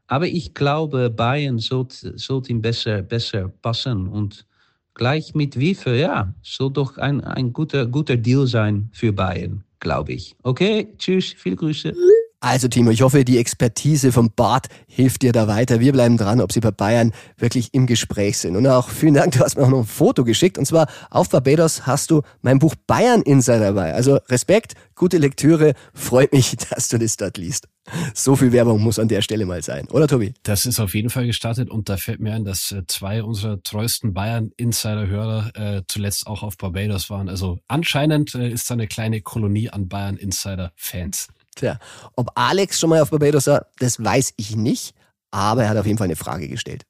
[0.08, 4.46] Aber ich glaube, Bayern sollte, sollte ihm besser, besser passen und
[4.94, 10.14] gleich mit Wiefer, ja, soll doch ein, ein guter, guter Deal sein für Bayern, glaube
[10.14, 10.34] ich.
[10.42, 11.94] Okay, tschüss, viele Grüße.
[12.40, 15.80] Also Timo, ich hoffe, die Expertise vom Bart hilft dir da weiter.
[15.80, 18.54] Wir bleiben dran, ob sie bei Bayern wirklich im Gespräch sind.
[18.54, 20.56] Und auch vielen Dank, du hast mir auch noch ein Foto geschickt.
[20.56, 23.92] Und zwar auf Barbados hast du mein Buch Bayern Insider dabei.
[23.92, 25.72] Also Respekt, gute Lektüre.
[25.94, 27.66] Freut mich, dass du das dort liest.
[28.14, 30.34] So viel Werbung muss an der Stelle mal sein, oder Tobi?
[30.42, 33.62] Das ist auf jeden Fall gestartet und da fällt mir ein, dass äh, zwei unserer
[33.62, 37.28] treuesten Bayern-Insider-Hörer äh, zuletzt auch auf Barbados waren.
[37.28, 41.28] Also anscheinend äh, ist da eine kleine Kolonie an Bayern-Insider-Fans.
[41.58, 41.76] Tja,
[42.14, 44.94] ob Alex schon mal auf Barbados war, das weiß ich nicht,
[45.32, 46.86] aber er hat auf jeden Fall eine Frage gestellt.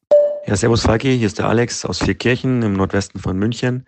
[0.46, 3.86] Ja, servus Falki, hier ist der Alex aus Vierkirchen im Nordwesten von München.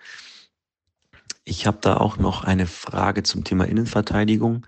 [1.45, 4.66] Ich habe da auch noch eine Frage zum Thema Innenverteidigung.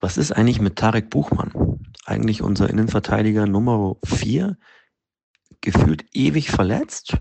[0.00, 1.80] Was ist eigentlich mit Tarek Buchmann?
[2.04, 4.58] Eigentlich unser Innenverteidiger Nummer 4,
[5.62, 7.16] gefühlt ewig verletzt.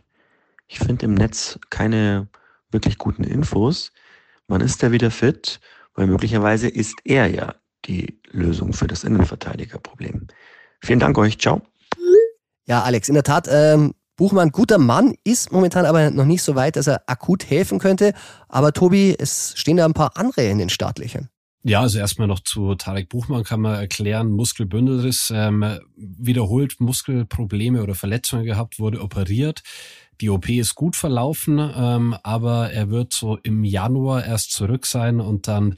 [0.67, 2.27] Ich finde im Netz keine
[2.71, 3.93] wirklich guten Infos.
[4.47, 5.61] Wann ist er wieder fit?
[5.93, 7.55] Weil möglicherweise ist er ja
[7.91, 10.27] die Lösung für das Innenverteidigerproblem.
[10.81, 11.37] Vielen Dank euch.
[11.37, 11.61] Ciao.
[12.65, 16.55] Ja, Alex, in der Tat, ähm, Buchmann, guter Mann, ist momentan aber noch nicht so
[16.55, 18.13] weit, dass er akut helfen könnte.
[18.47, 21.29] Aber Tobi, es stehen da ein paar andere in den Startlöchern.
[21.63, 27.93] Ja, also erstmal noch zu Tarek Buchmann kann man erklären, Muskelbündelriss, ähm, wiederholt Muskelprobleme oder
[27.93, 29.61] Verletzungen gehabt, wurde operiert.
[30.21, 35.19] Die OP ist gut verlaufen, ähm, aber er wird so im Januar erst zurück sein
[35.19, 35.75] und dann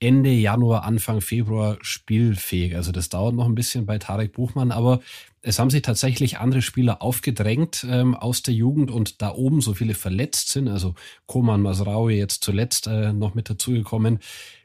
[0.00, 2.74] Ende Januar, Anfang Februar spielfähig.
[2.74, 5.00] Also das dauert noch ein bisschen bei Tarek Buchmann, aber
[5.42, 9.74] es haben sich tatsächlich andere Spieler aufgedrängt ähm, aus der Jugend und da oben so
[9.74, 10.94] viele verletzt sind, also
[11.26, 14.20] Koman Masraoui jetzt zuletzt äh, noch mit dazugekommen.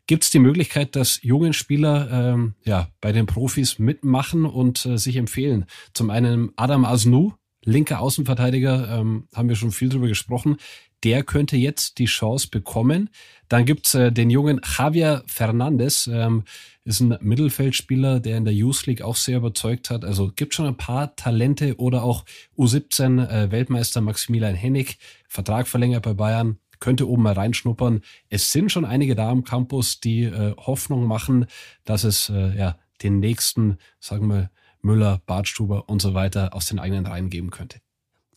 [0.08, 4.98] Gibt es die Möglichkeit, dass junge Spieler ähm, ja bei den Profis mitmachen und äh,
[4.98, 5.66] sich empfehlen?
[5.94, 10.58] Zum einen Adam Asnu, linker Außenverteidiger, ähm, haben wir schon viel drüber gesprochen
[11.06, 13.12] der könnte jetzt die Chance bekommen.
[13.48, 16.44] Dann gibt's äh, den jungen Javier Fernandes, ähm,
[16.84, 20.04] ist ein Mittelfeldspieler, der in der Youth League auch sehr überzeugt hat.
[20.04, 22.26] Also gibt schon ein paar Talente oder auch
[22.58, 28.02] U17 äh, Weltmeister Maximilian Hennig, Vertrag verlängert bei Bayern, könnte oben mal reinschnuppern.
[28.30, 31.46] Es sind schon einige da am Campus, die äh, Hoffnung machen,
[31.84, 34.50] dass es äh, ja den nächsten, sagen wir,
[34.82, 37.85] Müller, Bartstuber und so weiter aus den eigenen Reihen geben könnte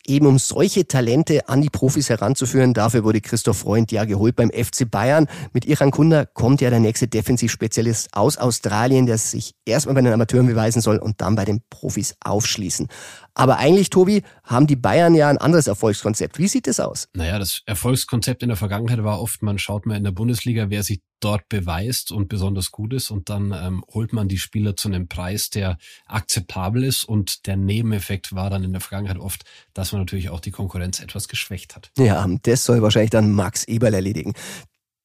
[0.09, 2.73] eben um solche Talente an die Profis heranzuführen.
[2.73, 5.27] Dafür wurde Christoph Freund ja geholt beim FC Bayern.
[5.53, 10.13] Mit Iran Kunda kommt ja der nächste Defensivspezialist aus Australien, der sich erstmal bei den
[10.13, 12.87] Amateuren beweisen soll und dann bei den Profis aufschließen.
[13.39, 16.39] Aber eigentlich, Tobi, haben die Bayern ja ein anderes Erfolgskonzept.
[16.39, 17.07] Wie sieht es aus?
[17.13, 20.83] Naja, das Erfolgskonzept in der Vergangenheit war oft, man schaut mal in der Bundesliga, wer
[20.83, 24.89] sich dort beweist und besonders gut ist und dann ähm, holt man die Spieler zu
[24.89, 29.93] einem Preis, der akzeptabel ist und der Nebeneffekt war dann in der Vergangenheit oft, dass
[29.93, 31.91] man natürlich auch die Konkurrenz etwas geschwächt hat.
[31.97, 34.33] Ja, das soll wahrscheinlich dann Max Eberl erledigen.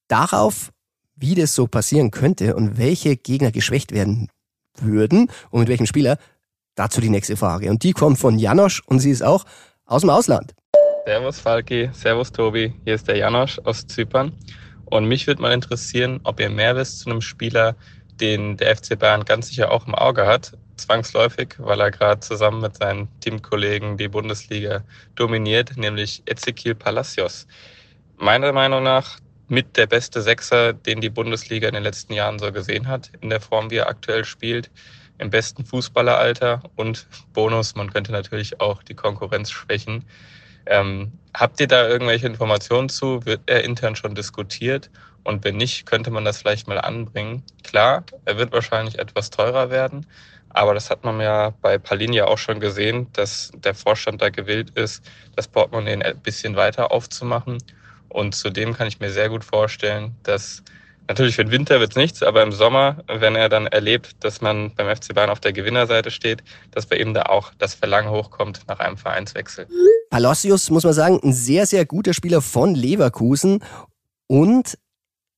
[0.09, 0.73] Darauf,
[1.15, 4.27] wie das so passieren könnte und welche Gegner geschwächt werden
[4.77, 6.17] würden und mit welchem Spieler,
[6.75, 7.69] Dazu die nächste Frage.
[7.69, 9.45] Und die kommt von Janosch und sie ist auch
[9.85, 10.53] aus dem Ausland.
[11.05, 14.33] Servus Falki, Servus Tobi, hier ist der Janosch aus Zypern.
[14.85, 17.75] Und mich würde mal interessieren, ob ihr mehr wisst zu einem Spieler,
[18.19, 22.61] den der FC Bayern ganz sicher auch im Auge hat, zwangsläufig, weil er gerade zusammen
[22.61, 24.83] mit seinen Teamkollegen die Bundesliga
[25.15, 27.47] dominiert, nämlich Ezequiel Palacios.
[28.17, 32.51] Meiner Meinung nach mit der beste Sechser, den die Bundesliga in den letzten Jahren so
[32.51, 34.69] gesehen hat, in der Form, wie er aktuell spielt
[35.17, 40.05] im besten Fußballeralter und Bonus, man könnte natürlich auch die Konkurrenz schwächen.
[40.65, 43.25] Ähm, habt ihr da irgendwelche Informationen zu?
[43.25, 44.89] Wird er intern schon diskutiert?
[45.23, 47.43] Und wenn nicht, könnte man das vielleicht mal anbringen.
[47.63, 50.05] Klar, er wird wahrscheinlich etwas teurer werden,
[50.49, 54.69] aber das hat man ja bei Palin auch schon gesehen, dass der Vorstand da gewillt
[54.71, 55.03] ist,
[55.35, 57.57] das Portemonnaie ein bisschen weiter aufzumachen.
[58.09, 60.63] Und zudem kann ich mir sehr gut vorstellen, dass
[61.07, 64.73] Natürlich für den Winter wird's nichts, aber im Sommer, wenn er dann erlebt, dass man
[64.73, 68.61] beim FC Bayern auf der Gewinnerseite steht, dass bei ihm da auch das Verlangen hochkommt
[68.67, 69.67] nach einem Vereinswechsel.
[70.09, 73.63] Palacios, muss man sagen, ein sehr, sehr guter Spieler von Leverkusen
[74.27, 74.77] und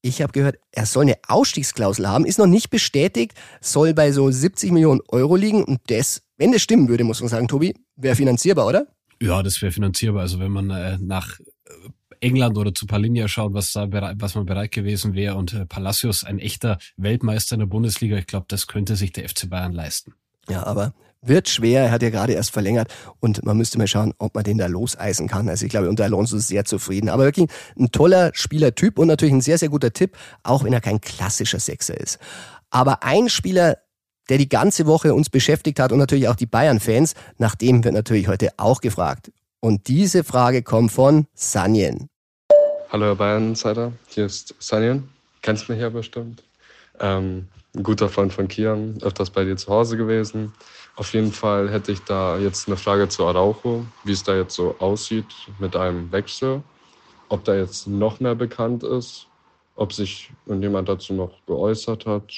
[0.01, 4.31] ich habe gehört, er soll eine Ausstiegsklausel haben, ist noch nicht bestätigt, soll bei so
[4.31, 8.15] 70 Millionen Euro liegen und das, wenn das stimmen würde, muss man sagen, Tobi, wäre
[8.15, 8.87] finanzierbar, oder?
[9.21, 10.21] Ja, das wäre finanzierbar.
[10.21, 11.39] Also wenn man äh, nach
[12.21, 13.87] England oder zu Palinja schaut, was da
[14.19, 18.27] was man bereit gewesen wäre und äh, Palacios ein echter Weltmeister in der Bundesliga, ich
[18.27, 20.13] glaube, das könnte sich der FC Bayern leisten.
[20.49, 21.85] Ja, aber wird schwer.
[21.85, 24.67] Er hat ja gerade erst verlängert und man müsste mal schauen, ob man den da
[24.67, 25.49] loseisen kann.
[25.49, 27.09] Also ich glaube, unter Alonso ist sehr zufrieden.
[27.09, 30.81] Aber wirklich ein toller Spielertyp und natürlich ein sehr, sehr guter Tipp, auch wenn er
[30.81, 32.19] kein klassischer Sechser ist.
[32.69, 33.77] Aber ein Spieler,
[34.29, 37.93] der die ganze Woche uns beschäftigt hat und natürlich auch die Bayern-Fans, nach dem wird
[37.93, 39.31] natürlich heute auch gefragt.
[39.59, 42.09] Und diese Frage kommt von Sanjen.
[42.89, 45.09] Hallo Herr Bayern-Insider, hier ist Sanjen.
[45.41, 46.43] Kennst mich ja bestimmt.
[46.99, 50.53] Ähm, ein guter Freund von Kian, öfters bei dir zu Hause gewesen.
[50.95, 54.55] Auf jeden Fall hätte ich da jetzt eine Frage zu Araujo, wie es da jetzt
[54.55, 55.25] so aussieht
[55.59, 56.61] mit einem Wechsel.
[57.29, 59.27] Ob da jetzt noch mehr bekannt ist,
[59.75, 62.31] ob sich irgendjemand dazu noch geäußert hat.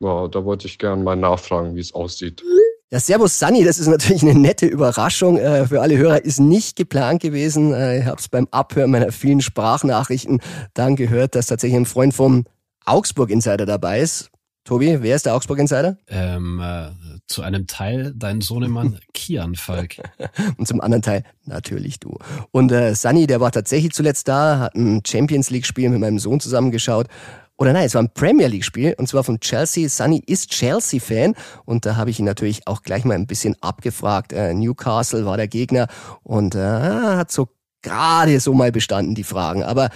[0.00, 2.42] Ja, da wollte ich gerne mal nachfragen, wie es aussieht.
[2.90, 6.76] Ja, Servus Sunny, das ist natürlich eine nette Überraschung äh, für alle Hörer, ist nicht
[6.76, 7.72] geplant gewesen.
[7.72, 10.40] Äh, ich habe es beim Abhören meiner vielen Sprachnachrichten
[10.74, 12.44] dann gehört, dass tatsächlich ein Freund vom
[12.84, 14.30] Augsburg Insider dabei ist.
[14.64, 15.98] Tobi, wer ist der Augsburg Insider?
[16.08, 16.88] Ähm, äh,
[17.26, 19.96] zu einem Teil dein Sohnemann Kian Falk.
[20.56, 22.16] Und zum anderen Teil natürlich du.
[22.50, 26.18] Und äh, Sunny, der war tatsächlich zuletzt da, hat ein Champions League Spiel mit meinem
[26.18, 27.08] Sohn zusammengeschaut
[27.56, 29.88] oder nein, es war ein Premier League Spiel und zwar von Chelsea.
[29.88, 34.32] Sunny ist Chelsea-Fan und da habe ich ihn natürlich auch gleich mal ein bisschen abgefragt.
[34.32, 35.86] Äh, Newcastle war der Gegner
[36.22, 37.48] und äh, hat so
[37.82, 39.62] gerade so mal bestanden, die Fragen.
[39.62, 39.90] Aber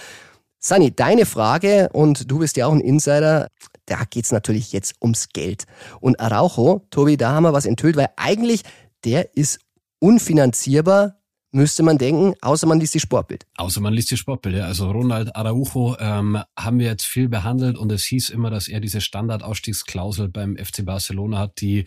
[0.60, 3.48] Sunny, deine Frage und du bist ja auch ein Insider.
[3.86, 5.64] Da geht's natürlich jetzt ums Geld.
[6.00, 8.62] Und Araujo, Tobi, da haben wir was enthüllt, weil eigentlich
[9.04, 9.60] der ist
[10.00, 11.17] unfinanzierbar
[11.50, 13.46] müsste man denken, außer man liest die Sportbild.
[13.56, 14.64] Außer man liest die Sportbild, ja.
[14.64, 18.80] Also Ronald Araujo ähm, haben wir jetzt viel behandelt und es hieß immer, dass er
[18.80, 21.84] diese Standardausstiegsklausel beim FC Barcelona hat, die,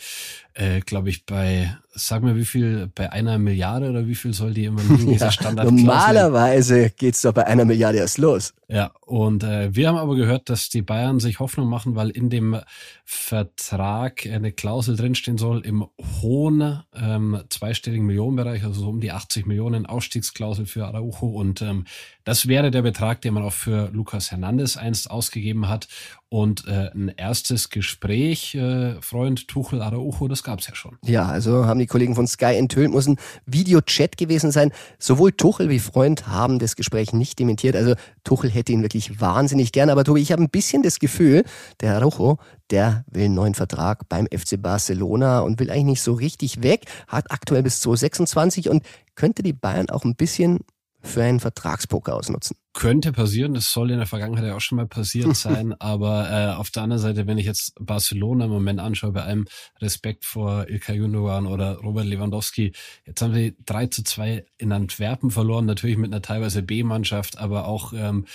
[0.53, 4.53] äh, glaube ich, bei sag mir, wie viel bei einer Milliarde oder wie viel soll
[4.53, 5.85] die immer liegen, diese ja, Standardklausel?
[5.85, 8.53] Normalerweise geht's doch bei einer Milliarde erst los.
[8.67, 12.29] Ja, und äh, wir haben aber gehört, dass die Bayern sich Hoffnung machen, weil in
[12.29, 12.57] dem
[13.03, 15.85] Vertrag eine Klausel drinstehen soll im
[16.21, 21.27] hohen ähm, zweistelligen Millionenbereich, also so um die 80 Millionen Ausstiegsklausel für Araujo.
[21.27, 21.83] Und ähm,
[22.23, 25.89] das wäre der Betrag, den man auch für Lukas Hernandez einst ausgegeben hat.
[26.33, 30.97] Und äh, ein erstes Gespräch, äh, Freund Tuchel Araujo, das gab's ja schon.
[31.03, 34.71] Ja, also haben die Kollegen von Sky enthüllt, muss ein Videochat gewesen sein.
[34.97, 37.75] Sowohl Tuchel wie Freund haben das Gespräch nicht dementiert.
[37.75, 39.89] Also Tuchel hätte ihn wirklich wahnsinnig gern.
[39.89, 41.43] Aber Tobi, ich habe ein bisschen das Gefühl,
[41.81, 42.37] der Araujo,
[42.69, 46.85] der will einen neuen Vertrag beim FC Barcelona und will eigentlich nicht so richtig weg,
[47.09, 48.83] hat aktuell bis 2026 und
[49.15, 50.59] könnte die Bayern auch ein bisschen
[51.01, 52.55] für einen Vertragspoker ausnutzen.
[52.73, 56.55] Könnte passieren, das soll in der Vergangenheit ja auch schon mal passiert sein, aber äh,
[56.55, 59.45] auf der anderen Seite, wenn ich jetzt Barcelona im Moment anschaue, bei allem
[59.81, 62.71] Respekt vor Ilkay Gündogan oder Robert Lewandowski,
[63.05, 67.67] jetzt haben sie 3 zu 2 in Antwerpen verloren, natürlich mit einer teilweise B-Mannschaft, aber
[67.67, 68.25] auch ähm,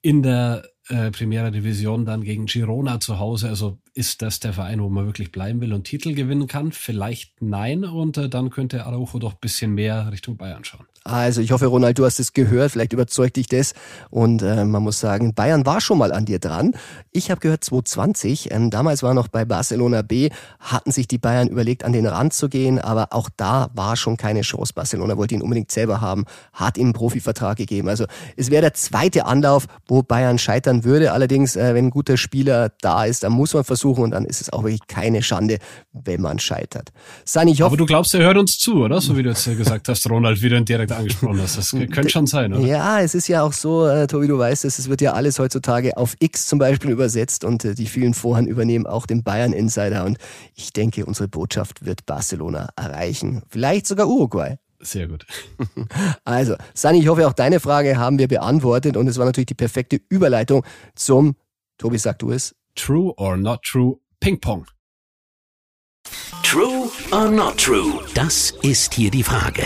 [0.00, 3.48] in der äh, Primera Division dann gegen Girona zu Hause.
[3.48, 6.72] Also ist das der Verein, wo man wirklich bleiben will und Titel gewinnen kann?
[6.72, 7.84] Vielleicht nein.
[7.84, 10.86] Und äh, dann könnte Araujo doch bisschen mehr Richtung Bayern schauen.
[11.04, 12.72] Also ich hoffe, Ronald, du hast es gehört.
[12.72, 13.74] Vielleicht überzeugt dich das.
[14.10, 16.72] Und äh, man muss sagen, Bayern war schon mal an dir dran.
[17.12, 18.50] Ich habe gehört 2020.
[18.50, 20.30] Ähm, damals war noch bei Barcelona B.
[20.58, 22.80] Hatten sich die Bayern überlegt, an den Rand zu gehen.
[22.80, 24.72] Aber auch da war schon keine Chance.
[24.74, 26.24] Barcelona wollte ihn unbedingt selber haben.
[26.52, 27.88] Hat ihm einen Profivertrag gegeben.
[27.88, 28.06] Also
[28.36, 31.12] es wäre der zweite Anlauf, wo Bayern scheitern scheitern würde.
[31.12, 34.40] Allerdings, äh, wenn ein guter Spieler da ist, dann muss man versuchen und dann ist
[34.40, 35.58] es auch wirklich keine Schande,
[35.92, 36.90] wenn man scheitert.
[37.24, 39.00] Sani, ich hoffe, Aber du glaubst, er hört uns zu, oder?
[39.00, 41.56] So wie du jetzt gesagt hast, Ronald, wie du ihn direkt angesprochen hast.
[41.56, 42.66] Das könnte schon sein, oder?
[42.66, 45.38] Ja, es ist ja auch so, äh, Tobi, du weißt es, es wird ja alles
[45.38, 49.52] heutzutage auf X zum Beispiel übersetzt und äh, die vielen Vorhand übernehmen auch den Bayern
[49.52, 50.18] Insider und
[50.54, 53.42] ich denke, unsere Botschaft wird Barcelona erreichen.
[53.48, 54.56] Vielleicht sogar Uruguay.
[54.80, 55.26] Sehr gut.
[56.24, 59.54] Also, Sani, ich hoffe, auch deine Frage haben wir beantwortet und es war natürlich die
[59.54, 61.36] perfekte Überleitung zum,
[61.78, 62.54] Tobi, sag du es.
[62.76, 64.66] True or not true Ping Pong.
[66.42, 68.04] True or not true?
[68.14, 69.62] Das ist hier die Frage.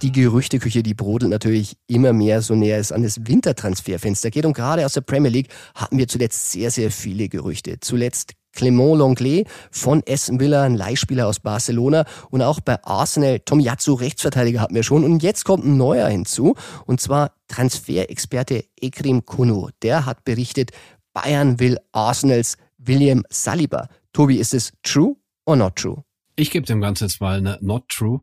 [0.00, 4.46] Die Gerüchteküche, die brodelt natürlich immer mehr, so näher es an das Wintertransferfenster geht.
[4.46, 7.80] Und gerade aus der Premier League hatten wir zuletzt sehr, sehr viele Gerüchte.
[7.80, 13.94] Zuletzt Clement Longley von Aston Villa, ein Leihspieler aus Barcelona und auch bei Arsenal Tomiyasu,
[13.94, 16.54] Rechtsverteidiger hatten wir schon und jetzt kommt ein neuer hinzu
[16.86, 19.68] und zwar Transferexperte Ekrim Kuno.
[19.82, 20.70] Der hat berichtet,
[21.14, 23.88] Bayern will Arsenals William Saliba.
[24.12, 26.02] Tobi, ist es true or not true?
[26.36, 28.20] Ich gebe dem Ganzen jetzt mal eine Not True.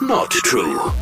[0.00, 0.92] Not true.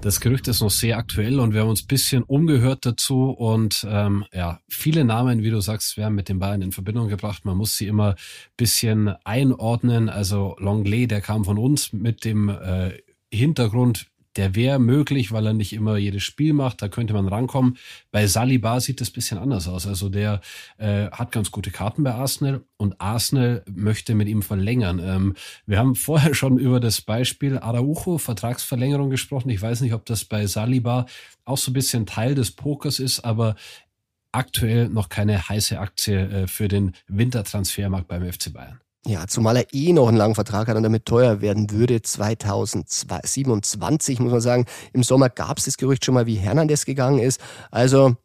[0.00, 3.86] Das Gerücht ist noch sehr aktuell und wir haben uns ein bisschen umgehört dazu und
[3.88, 7.44] ähm, ja, viele Namen, wie du sagst, werden mit den Bayern in Verbindung gebracht.
[7.44, 8.16] Man muss sie immer ein
[8.56, 10.08] bisschen einordnen.
[10.08, 12.92] Also Longley, der kam von uns mit dem äh,
[13.30, 16.82] Hintergrund, der wäre möglich, weil er nicht immer jedes Spiel macht.
[16.82, 17.76] Da könnte man rankommen.
[18.10, 19.86] Bei Saliba sieht das bisschen anders aus.
[19.86, 20.40] Also der
[20.78, 25.00] äh, hat ganz gute Karten bei Arsenal und Arsenal möchte mit ihm verlängern.
[25.02, 25.34] Ähm,
[25.66, 29.50] wir haben vorher schon über das Beispiel Araujo, Vertragsverlängerung gesprochen.
[29.50, 31.06] Ich weiß nicht, ob das bei Saliba
[31.44, 33.54] auch so ein bisschen Teil des Pokers ist, aber
[34.32, 38.80] aktuell noch keine heiße Aktie äh, für den Wintertransfermarkt beim FC Bayern.
[39.06, 42.00] Ja, zumal er eh noch einen langen Vertrag hat und damit teuer werden würde.
[42.00, 44.64] 2027 muss man sagen.
[44.94, 47.38] Im Sommer gab es das Gerücht schon mal, wie Hernandez gegangen ist.
[47.70, 48.16] Also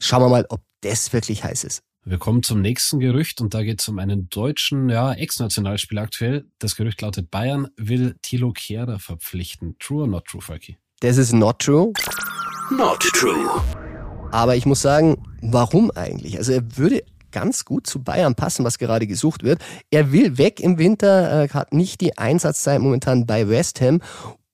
[0.00, 1.82] schauen wir mal, ob das wirklich heiß ist.
[2.04, 6.46] Wir kommen zum nächsten Gerücht und da geht es um einen deutschen ja, Ex-Nationalspieler aktuell.
[6.58, 9.76] Das Gerücht lautet, Bayern will Thilo Kehrer verpflichten.
[9.78, 10.78] True or not true, Falki?
[11.00, 11.92] Das ist not true.
[12.70, 13.60] Not true.
[14.30, 16.38] Aber ich muss sagen, warum eigentlich?
[16.38, 19.60] Also er würde ganz gut zu Bayern passen, was gerade gesucht wird.
[19.90, 24.00] Er will weg im Winter, äh, hat nicht die Einsatzzeit momentan bei West Ham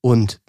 [0.01, 0.41] und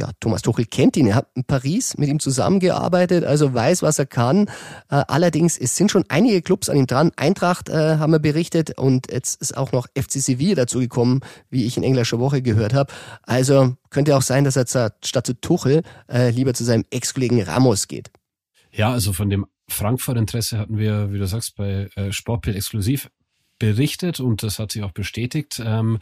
[0.00, 1.06] ja, Thomas Tuchel kennt ihn.
[1.06, 4.46] Er hat in Paris mit ihm zusammengearbeitet, also weiß, was er kann.
[4.88, 7.12] Äh, allerdings, es sind schon einige Clubs an ihm dran.
[7.16, 11.66] Eintracht äh, haben wir berichtet und jetzt ist auch noch FC Sevilla dazu gekommen, wie
[11.66, 12.90] ich in englischer Woche gehört habe.
[13.22, 17.86] Also könnte auch sein, dass er statt zu Tuchel äh, lieber zu seinem Ex-Kollegen Ramos
[17.86, 18.10] geht.
[18.72, 23.10] Ja, also von dem Frankfurt-Interesse hatten wir, wie du sagst, bei äh, Sportbild exklusiv
[23.60, 25.62] berichtet und das hat sich auch bestätigt.
[25.64, 25.98] Ähm,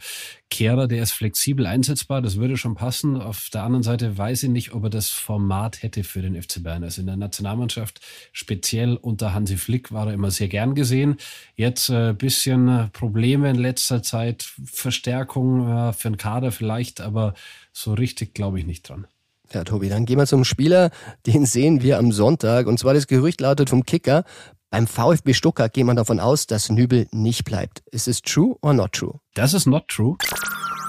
[0.49, 3.21] Kehrer, der ist flexibel einsetzbar, das würde schon passen.
[3.21, 6.63] Auf der anderen Seite weiß ich nicht, ob er das Format hätte für den FC
[6.63, 6.83] Bayern.
[6.83, 7.99] Also in der Nationalmannschaft,
[8.31, 11.17] speziell unter Hansi Flick, war er immer sehr gern gesehen.
[11.55, 17.33] Jetzt äh, bisschen Probleme in letzter Zeit, Verstärkung äh, für den Kader vielleicht, aber
[17.73, 19.05] so richtig glaube ich nicht dran.
[19.51, 20.91] Ja, Tobi, dann gehen wir zum Spieler.
[21.25, 22.67] Den sehen wir am Sonntag.
[22.67, 24.23] Und zwar das Gerücht lautet vom Kicker.
[24.69, 27.81] Beim VfB Stuttgart geht man davon aus, dass Nübel nicht bleibt.
[27.91, 29.19] Ist es true or not true?
[29.33, 30.15] Das ist not true.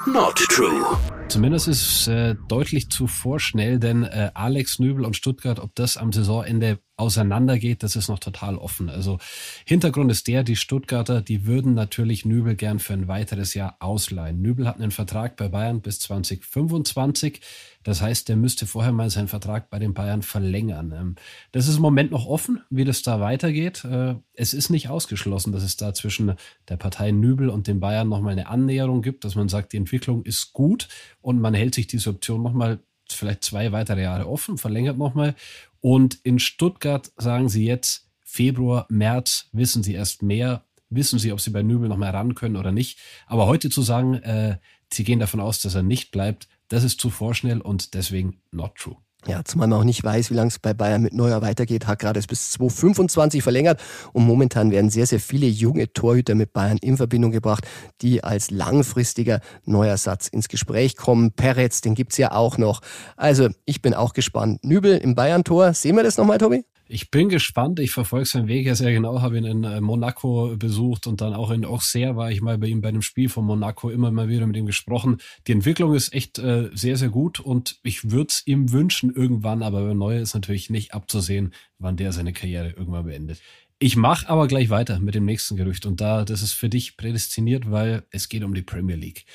[0.07, 0.99] Not true.
[1.31, 5.97] Zumindest ist es äh, deutlich zu vorschnell, denn äh, Alex Nübel und Stuttgart, ob das
[5.97, 8.91] am Saisonende auseinandergeht, das ist noch total offen.
[8.91, 9.19] Also
[9.65, 14.41] Hintergrund ist der, die Stuttgarter, die würden natürlich Nübel gern für ein weiteres Jahr ausleihen.
[14.43, 17.41] Nübel hat einen Vertrag bei Bayern bis 2025.
[17.83, 20.93] Das heißt, der müsste vorher mal seinen Vertrag bei den Bayern verlängern.
[20.93, 21.15] Ähm,
[21.53, 23.85] das ist im Moment noch offen, wie das da weitergeht.
[23.85, 26.35] Äh, es ist nicht ausgeschlossen, dass es da zwischen
[26.69, 30.23] der Partei Nübel und den Bayern nochmal eine Annäherung gibt, dass man sagt, die Entwicklung
[30.25, 30.89] ist gut
[31.23, 35.35] und man hält sich diese Option nochmal vielleicht zwei weitere Jahre offen, verlängert nochmal.
[35.81, 41.41] Und in Stuttgart sagen sie jetzt, Februar, März wissen sie erst mehr, wissen sie, ob
[41.41, 42.99] sie bei Nübel nochmal ran können oder nicht.
[43.27, 44.59] Aber heute zu sagen, äh,
[44.93, 48.77] sie gehen davon aus, dass er nicht bleibt, das ist zu vorschnell und deswegen not
[48.77, 48.97] true.
[49.27, 51.87] Ja, zumal man auch nicht weiß, wie lange es bei Bayern mit Neuer weitergeht.
[51.87, 53.81] Hat gerade es bis 2025 verlängert
[54.13, 57.67] und momentan werden sehr, sehr viele junge Torhüter mit Bayern in Verbindung gebracht,
[58.01, 61.33] die als langfristiger Neuersatz ins Gespräch kommen.
[61.33, 62.81] Peretz, den gibt's ja auch noch.
[63.17, 64.65] Also ich bin auch gespannt.
[64.65, 66.65] Nübel im Bayern-Tor, sehen wir das nochmal, Tobi?
[66.93, 67.79] Ich bin gespannt.
[67.79, 69.23] Ich verfolge seinen Weg ja sehr genau.
[69.23, 72.67] Habe ihn in äh, Monaco besucht und dann auch in Auxerre war ich mal bei
[72.67, 75.19] ihm bei einem Spiel von Monaco immer mal wieder mit ihm gesprochen.
[75.47, 79.63] Die Entwicklung ist echt äh, sehr, sehr gut und ich würde es ihm wünschen irgendwann,
[79.63, 83.41] aber bei Neuer ist natürlich nicht abzusehen, wann der seine Karriere irgendwann beendet.
[83.79, 86.97] Ich mache aber gleich weiter mit dem nächsten Gerücht und da, das ist für dich
[86.97, 89.27] prädestiniert, weil es geht um die Premier League.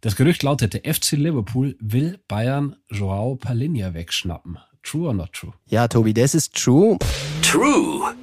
[0.00, 4.58] Das Gerücht lautet, der FC Liverpool will Bayern Joao Palinha wegschnappen.
[4.84, 5.52] True or not true?
[5.66, 6.98] Ja, Tobi, das ist true.
[7.42, 8.14] True.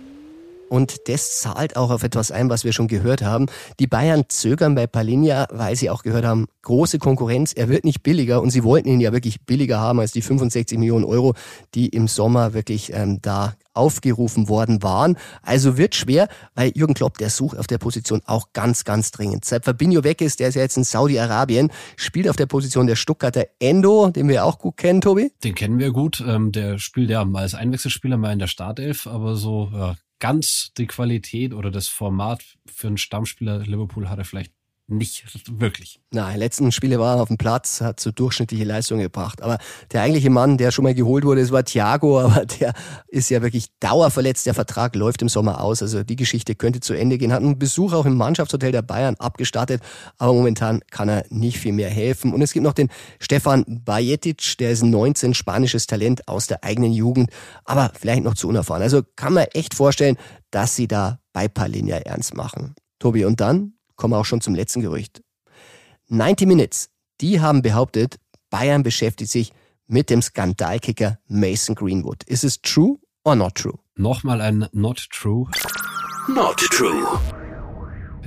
[0.72, 3.48] Und das zahlt auch auf etwas ein, was wir schon gehört haben.
[3.82, 8.04] Die Bayern zögern bei Palinja, weil sie auch gehört haben, große Konkurrenz, er wird nicht
[8.04, 11.34] billiger und sie wollten ihn ja wirklich billiger haben als die 65 Millionen Euro,
[11.76, 15.18] die im Sommer wirklich ähm, da aufgerufen worden waren.
[15.42, 19.44] Also wird schwer, weil Jürgen Klopp, der sucht auf der Position auch ganz, ganz dringend.
[19.44, 22.96] Seit Fabinho weg ist, der ist ja jetzt in Saudi-Arabien, spielt auf der Position der
[22.96, 25.34] Stuttgarter Endo, den wir auch gut kennen, Tobi.
[25.44, 26.24] Den kennen wir gut.
[26.26, 30.72] Ähm, der spielt ja mal als Einwechselspieler, mal in der Startelf, aber so ja, ganz
[30.78, 34.54] die Qualität oder das Format für einen Stammspieler Liverpool hat er vielleicht
[34.92, 35.26] nicht
[35.60, 36.00] wirklich.
[36.12, 39.42] Nein, letzten Spiele war er auf dem Platz, hat so durchschnittliche Leistungen gebracht.
[39.42, 39.58] Aber
[39.92, 42.74] der eigentliche Mann, der schon mal geholt wurde, das war Thiago, aber der
[43.08, 44.46] ist ja wirklich dauerverletzt.
[44.46, 45.82] Der Vertrag läuft im Sommer aus.
[45.82, 47.32] Also die Geschichte könnte zu Ende gehen.
[47.32, 49.82] Hat einen Besuch auch im Mannschaftshotel der Bayern abgestattet,
[50.18, 52.34] aber momentan kann er nicht viel mehr helfen.
[52.34, 52.90] Und es gibt noch den
[53.20, 57.30] Stefan Bajetic, der ist ein 19 spanisches Talent aus der eigenen Jugend,
[57.66, 58.84] aber vielleicht noch zu unerfahren.
[58.84, 60.18] Also kann man echt vorstellen,
[60.52, 62.76] dass sie da bei Palinja ernst machen.
[63.00, 65.22] Tobi, und dann kommen wir auch schon zum letzten Gerücht.
[66.08, 66.90] 90 Minutes,
[67.22, 68.18] die haben behauptet,
[68.50, 69.54] Bayern beschäftigt sich
[69.86, 72.24] mit dem Skandalkicker Mason Greenwood.
[72.24, 73.78] Ist es true or not true?
[73.96, 75.46] Nochmal ein not true.
[76.28, 77.06] Not true.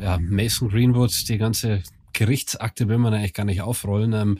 [0.01, 4.13] Ja, Mason Greenwood, die ganze Gerichtsakte will man eigentlich gar nicht aufrollen.
[4.13, 4.39] Ähm,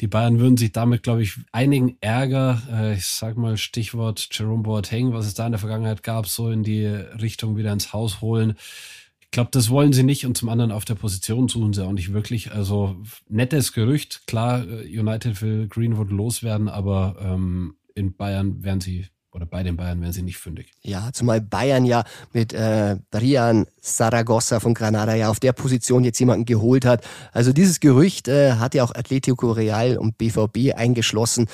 [0.00, 4.64] die Bayern würden sich damit, glaube ich, einigen Ärger, äh, ich sag mal Stichwort Jerome
[4.64, 8.20] Boateng, was es da in der Vergangenheit gab, so in die Richtung wieder ins Haus
[8.20, 8.56] holen.
[9.26, 11.92] Ich glaube, das wollen sie nicht und zum anderen auf der Position suchen sie auch
[11.92, 12.52] nicht wirklich.
[12.52, 12.96] Also
[13.28, 19.06] nettes Gerücht, klar, äh, United will Greenwood loswerden, aber ähm, in Bayern werden sie
[19.36, 20.72] oder bei den Bayern werden sie nicht fündig.
[20.80, 26.18] Ja, zumal Bayern ja mit äh, Brian Saragossa von Granada ja auf der Position jetzt
[26.18, 27.06] jemanden geholt hat.
[27.32, 31.48] Also dieses Gerücht äh, hat ja auch Atletico Real und BVB eingeschlossen.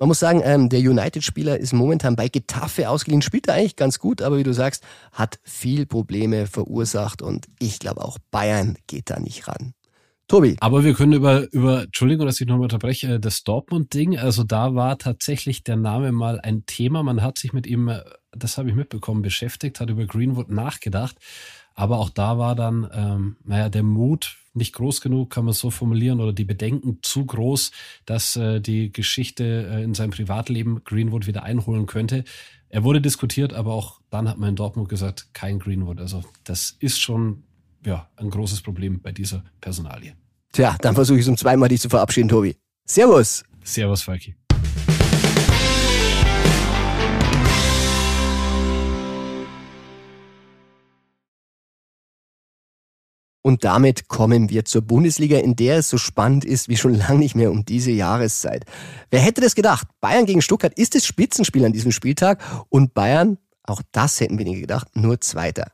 [0.00, 3.98] Man muss sagen, ähm, der United-Spieler ist momentan bei Getafe ausgeliehen, spielt er eigentlich ganz
[3.98, 4.82] gut, aber wie du sagst,
[5.12, 9.74] hat viel Probleme verursacht und ich glaube auch Bayern geht da nicht ran.
[10.26, 10.56] Tobi.
[10.60, 14.96] Aber wir können über, über, Entschuldigung, dass ich nochmal unterbreche, das Dortmund-Ding, also da war
[14.96, 17.02] tatsächlich der Name mal ein Thema.
[17.02, 17.92] Man hat sich mit ihm,
[18.32, 21.16] das habe ich mitbekommen, beschäftigt, hat über Greenwood nachgedacht.
[21.74, 25.70] Aber auch da war dann, ähm, naja, der Mut nicht groß genug, kann man so
[25.70, 27.70] formulieren, oder die Bedenken zu groß,
[28.04, 32.24] dass äh, die Geschichte äh, in seinem Privatleben Greenwood wieder einholen könnte.
[32.68, 36.00] Er wurde diskutiert, aber auch dann hat man in Dortmund gesagt, kein Greenwood.
[36.00, 37.44] Also das ist schon
[37.84, 40.14] ja, ein großes Problem bei dieser Personalie.
[40.52, 42.56] Tja, dann versuche ich es um zweimal dich zu verabschieden, Tobi.
[42.84, 43.44] Servus.
[43.64, 44.34] Servus, Falki.
[53.42, 57.18] Und damit kommen wir zur Bundesliga, in der es so spannend ist wie schon lange
[57.18, 58.64] nicht mehr um diese Jahreszeit.
[59.10, 59.88] Wer hätte das gedacht?
[60.00, 64.44] Bayern gegen Stuttgart ist das Spitzenspiel an diesem Spieltag und Bayern, auch das hätten wir
[64.44, 65.72] nicht gedacht, nur Zweiter.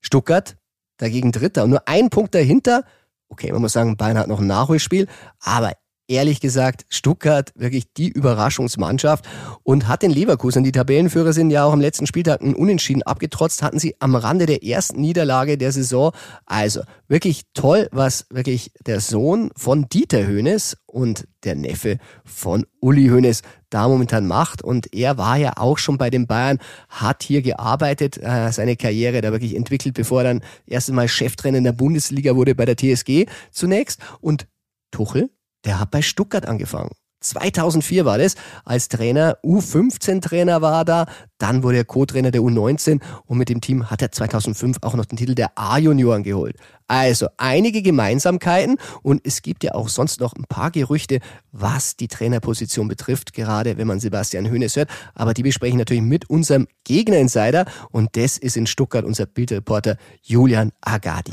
[0.00, 0.56] Stuttgart
[0.96, 2.84] dagegen Dritter und nur ein Punkt dahinter.
[3.28, 5.08] Okay, man muss sagen, Bayern hat noch ein Nachholspiel,
[5.40, 5.72] aber
[6.08, 9.26] ehrlich gesagt, Stuttgart wirklich die Überraschungsmannschaft
[9.62, 13.62] und hat den Leverkusen, die Tabellenführer sind ja auch am letzten Spieltag ein Unentschieden abgetrotzt,
[13.62, 16.12] hatten sie am Rande der ersten Niederlage der Saison.
[16.46, 23.08] Also wirklich toll, was wirklich der Sohn von Dieter Hönes und der Neffe von Uli
[23.08, 24.62] Hoeneß da momentan macht.
[24.62, 29.20] Und er war ja auch schon bei den Bayern, hat hier gearbeitet, äh, seine Karriere
[29.20, 32.76] da wirklich entwickelt, bevor er dann erstes Mal Cheftrainer in der Bundesliga wurde bei der
[32.76, 34.00] TSG zunächst.
[34.20, 34.46] Und
[34.90, 35.30] Tuchel
[35.64, 36.90] der hat bei Stuttgart angefangen.
[37.24, 38.34] 2004 war das,
[38.64, 41.06] als Trainer, U15-Trainer war er da,
[41.38, 45.06] dann wurde er Co-Trainer der U19 und mit dem Team hat er 2005 auch noch
[45.06, 46.56] den Titel der A-Junioren geholt.
[46.86, 52.08] Also einige Gemeinsamkeiten und es gibt ja auch sonst noch ein paar Gerüchte, was die
[52.08, 57.64] Trainerposition betrifft, gerade wenn man Sebastian Hoeneß hört, aber die besprechen natürlich mit unserem Gegner-Insider
[57.90, 61.32] und das ist in Stuttgart unser Bildreporter Julian Agadi.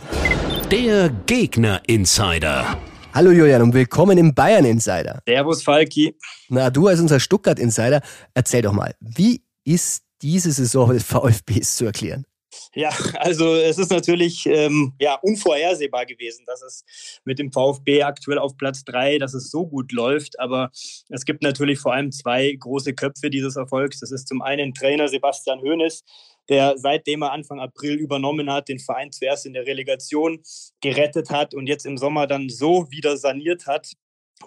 [0.72, 2.78] Der Gegner-Insider.
[3.14, 5.22] Hallo Julian und willkommen im Bayern Insider.
[5.28, 6.16] Servus Falki.
[6.48, 8.02] Na, du als unser Stuttgart Insider,
[8.34, 12.26] erzähl doch mal, wie ist diese Saison des VfBs zu erklären?
[12.74, 16.86] Ja, also es ist natürlich ähm, ja, unvorhersehbar gewesen, dass es
[17.26, 20.40] mit dem VfB aktuell auf Platz drei, dass es so gut läuft.
[20.40, 20.70] Aber
[21.10, 24.00] es gibt natürlich vor allem zwei große Köpfe dieses Erfolgs.
[24.00, 26.04] Das ist zum einen Trainer Sebastian Hoeneß,
[26.50, 30.42] der seitdem er Anfang April übernommen hat, den Verein zuerst in der Relegation
[30.82, 33.94] gerettet hat und jetzt im Sommer dann so wieder saniert hat,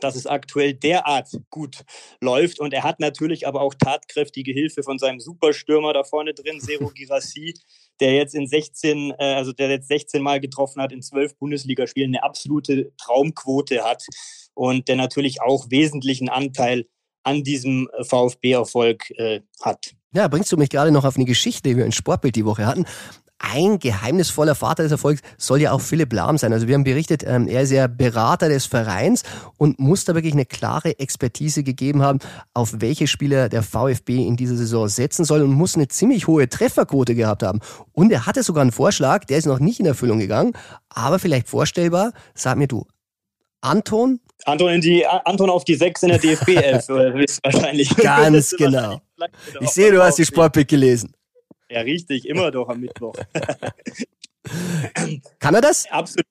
[0.01, 1.85] dass es aktuell derart gut
[2.21, 2.61] läuft.
[2.61, 6.89] Und er hat natürlich aber auch tatkräftige Hilfe von seinem Superstürmer da vorne drin, Zero
[6.95, 7.55] Girassi,
[8.01, 12.15] der jetzt in 16, äh, also der jetzt 16 Mal getroffen hat in 12 Bundesligaspielen,
[12.15, 14.05] eine absolute Traumquote hat
[14.55, 16.87] und der natürlich auch wesentlichen Anteil
[17.23, 19.95] an diesem VfB-Erfolg äh, hat.
[20.15, 22.67] Ja, bringst du mich gerade noch auf eine Geschichte, die wir in Sportbild die Woche
[22.67, 22.87] hatten.
[23.39, 26.53] Ein geheimnisvoller Vater des Erfolgs soll ja auch Philipp Lahm sein.
[26.53, 29.25] Also wir haben berichtet, ähm, er ist ja Berater des Vereins
[29.59, 32.21] und muss da wirklich eine klare Expertise gegeben haben,
[32.55, 36.49] auf welche Spieler der VfB in dieser Saison setzen soll und muss eine ziemlich hohe
[36.49, 37.59] Trefferquote gehabt haben.
[37.93, 40.53] Und er hatte sogar einen Vorschlag, der ist noch nicht in Erfüllung gegangen,
[40.89, 42.13] aber vielleicht vorstellbar.
[42.37, 42.87] Sag mir du,
[43.61, 44.21] Anton?
[44.45, 46.89] Anton, in die, Anton auf die 6 in der DFB 11
[47.43, 47.95] wahrscheinlich.
[47.97, 49.01] Ganz genau.
[49.61, 51.13] Ich sehe, du hast die Sportbild gelesen.
[51.71, 53.15] Ja, richtig, immer doch am Mittwoch.
[55.39, 55.87] Kann er das?
[55.91, 56.27] Absolut.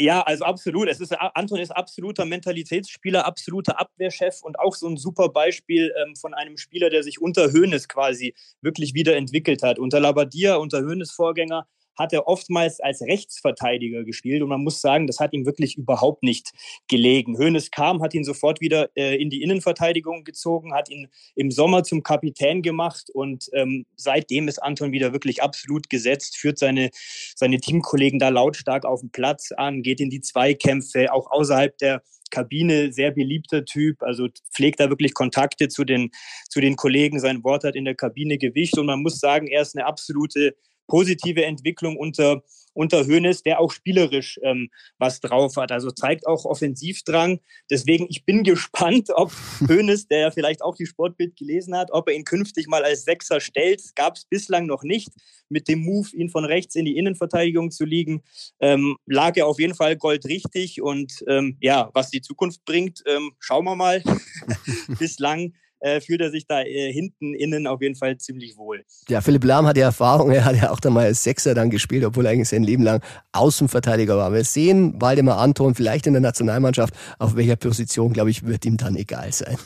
[0.00, 0.88] Ja, also absolut.
[0.88, 6.14] Es ist, Anton ist absoluter Mentalitätsspieler, absoluter Abwehrchef und auch so ein super Beispiel ähm,
[6.14, 9.80] von einem Spieler, der sich unter Höhnes quasi wirklich wieder entwickelt hat.
[9.80, 11.66] Unter Labadia, unter Höhnes Vorgänger,
[11.98, 16.22] hat er oftmals als Rechtsverteidiger gespielt und man muss sagen, das hat ihm wirklich überhaupt
[16.22, 16.52] nicht
[16.88, 17.36] gelegen.
[17.38, 21.82] Hoeneß kam, hat ihn sofort wieder äh, in die Innenverteidigung gezogen, hat ihn im Sommer
[21.82, 26.90] zum Kapitän gemacht und ähm, seitdem ist Anton wieder wirklich absolut gesetzt, führt seine,
[27.34, 32.02] seine Teamkollegen da lautstark auf den Platz an, geht in die Zweikämpfe, auch außerhalb der
[32.30, 36.10] Kabine, sehr beliebter Typ, also pflegt da wirklich Kontakte zu den,
[36.48, 37.20] zu den Kollegen.
[37.20, 40.54] Sein Wort hat in der Kabine Gewicht und man muss sagen, er ist eine absolute
[40.88, 42.42] positive Entwicklung unter,
[42.74, 45.70] unter Hoeneß, der auch spielerisch ähm, was drauf hat.
[45.70, 47.38] Also zeigt auch Offensivdrang.
[47.70, 49.32] Deswegen, ich bin gespannt, ob
[49.68, 53.04] Hoeneß, der ja vielleicht auch die Sportbild gelesen hat, ob er ihn künftig mal als
[53.04, 53.94] Sechser stellt.
[53.94, 55.10] Gab es bislang noch nicht.
[55.50, 58.22] Mit dem Move, ihn von rechts in die Innenverteidigung zu liegen,
[58.60, 60.82] ähm, lag er auf jeden Fall goldrichtig.
[60.82, 64.02] Und ähm, ja, was die Zukunft bringt, ähm, schauen wir mal.
[64.98, 68.84] bislang äh, fühlt er sich da äh, hinten, innen auf jeden Fall ziemlich wohl.
[69.08, 71.70] Ja, Philipp Lahm hat ja Erfahrung, er hat ja auch dann mal als Sechser dann
[71.70, 73.02] gespielt, obwohl er eigentlich sein Leben lang
[73.32, 74.32] Außenverteidiger war.
[74.32, 78.76] Wir sehen Waldemar Anton vielleicht in der Nationalmannschaft, auf welcher Position, glaube ich, wird ihm
[78.76, 79.56] dann egal sein.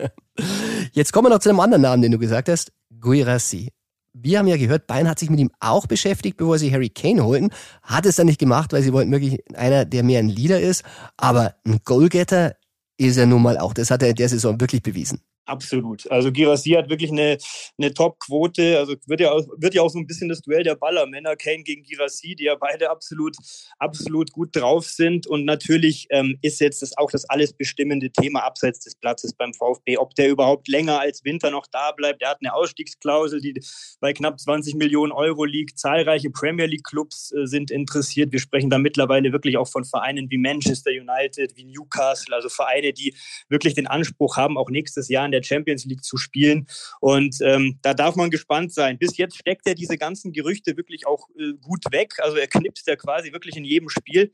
[0.92, 3.70] Jetzt kommen wir noch zu einem anderen Namen, den du gesagt hast, Guirassi.
[4.14, 7.24] Wir haben ja gehört, Bayern hat sich mit ihm auch beschäftigt, bevor sie Harry Kane
[7.24, 7.50] holten.
[7.82, 10.82] Hat es dann nicht gemacht, weil sie wollten wirklich einer, der mehr ein Leader ist.
[11.16, 12.56] Aber ein Goalgetter
[12.96, 13.74] ist er nun mal auch.
[13.74, 15.20] Das hat er in der Saison wirklich bewiesen.
[15.48, 16.10] Absolut.
[16.10, 17.38] Also Girassi hat wirklich eine,
[17.78, 18.78] eine Top-Quote.
[18.78, 21.62] Also wird ja, auch, wird ja auch so ein bisschen das Duell der Ballermänner, Kane
[21.62, 23.34] gegen Girassi, die ja beide absolut,
[23.78, 25.26] absolut gut drauf sind.
[25.26, 29.54] Und natürlich ähm, ist jetzt das auch das alles bestimmende Thema abseits des Platzes beim
[29.54, 32.20] VfB, ob der überhaupt länger als Winter noch da bleibt.
[32.20, 33.58] Er hat eine Ausstiegsklausel, die
[34.00, 35.78] bei knapp 20 Millionen Euro liegt.
[35.78, 38.32] Zahlreiche Premier League-Clubs äh, sind interessiert.
[38.32, 42.92] Wir sprechen da mittlerweile wirklich auch von Vereinen wie Manchester United, wie Newcastle, also Vereine,
[42.92, 43.14] die
[43.48, 46.66] wirklich den Anspruch haben, auch nächstes Jahr in der der Champions League zu spielen.
[47.00, 48.98] Und ähm, da darf man gespannt sein.
[48.98, 52.14] Bis jetzt steckt er diese ganzen Gerüchte wirklich auch äh, gut weg.
[52.18, 54.32] Also er knipst ja quasi wirklich in jedem Spiel.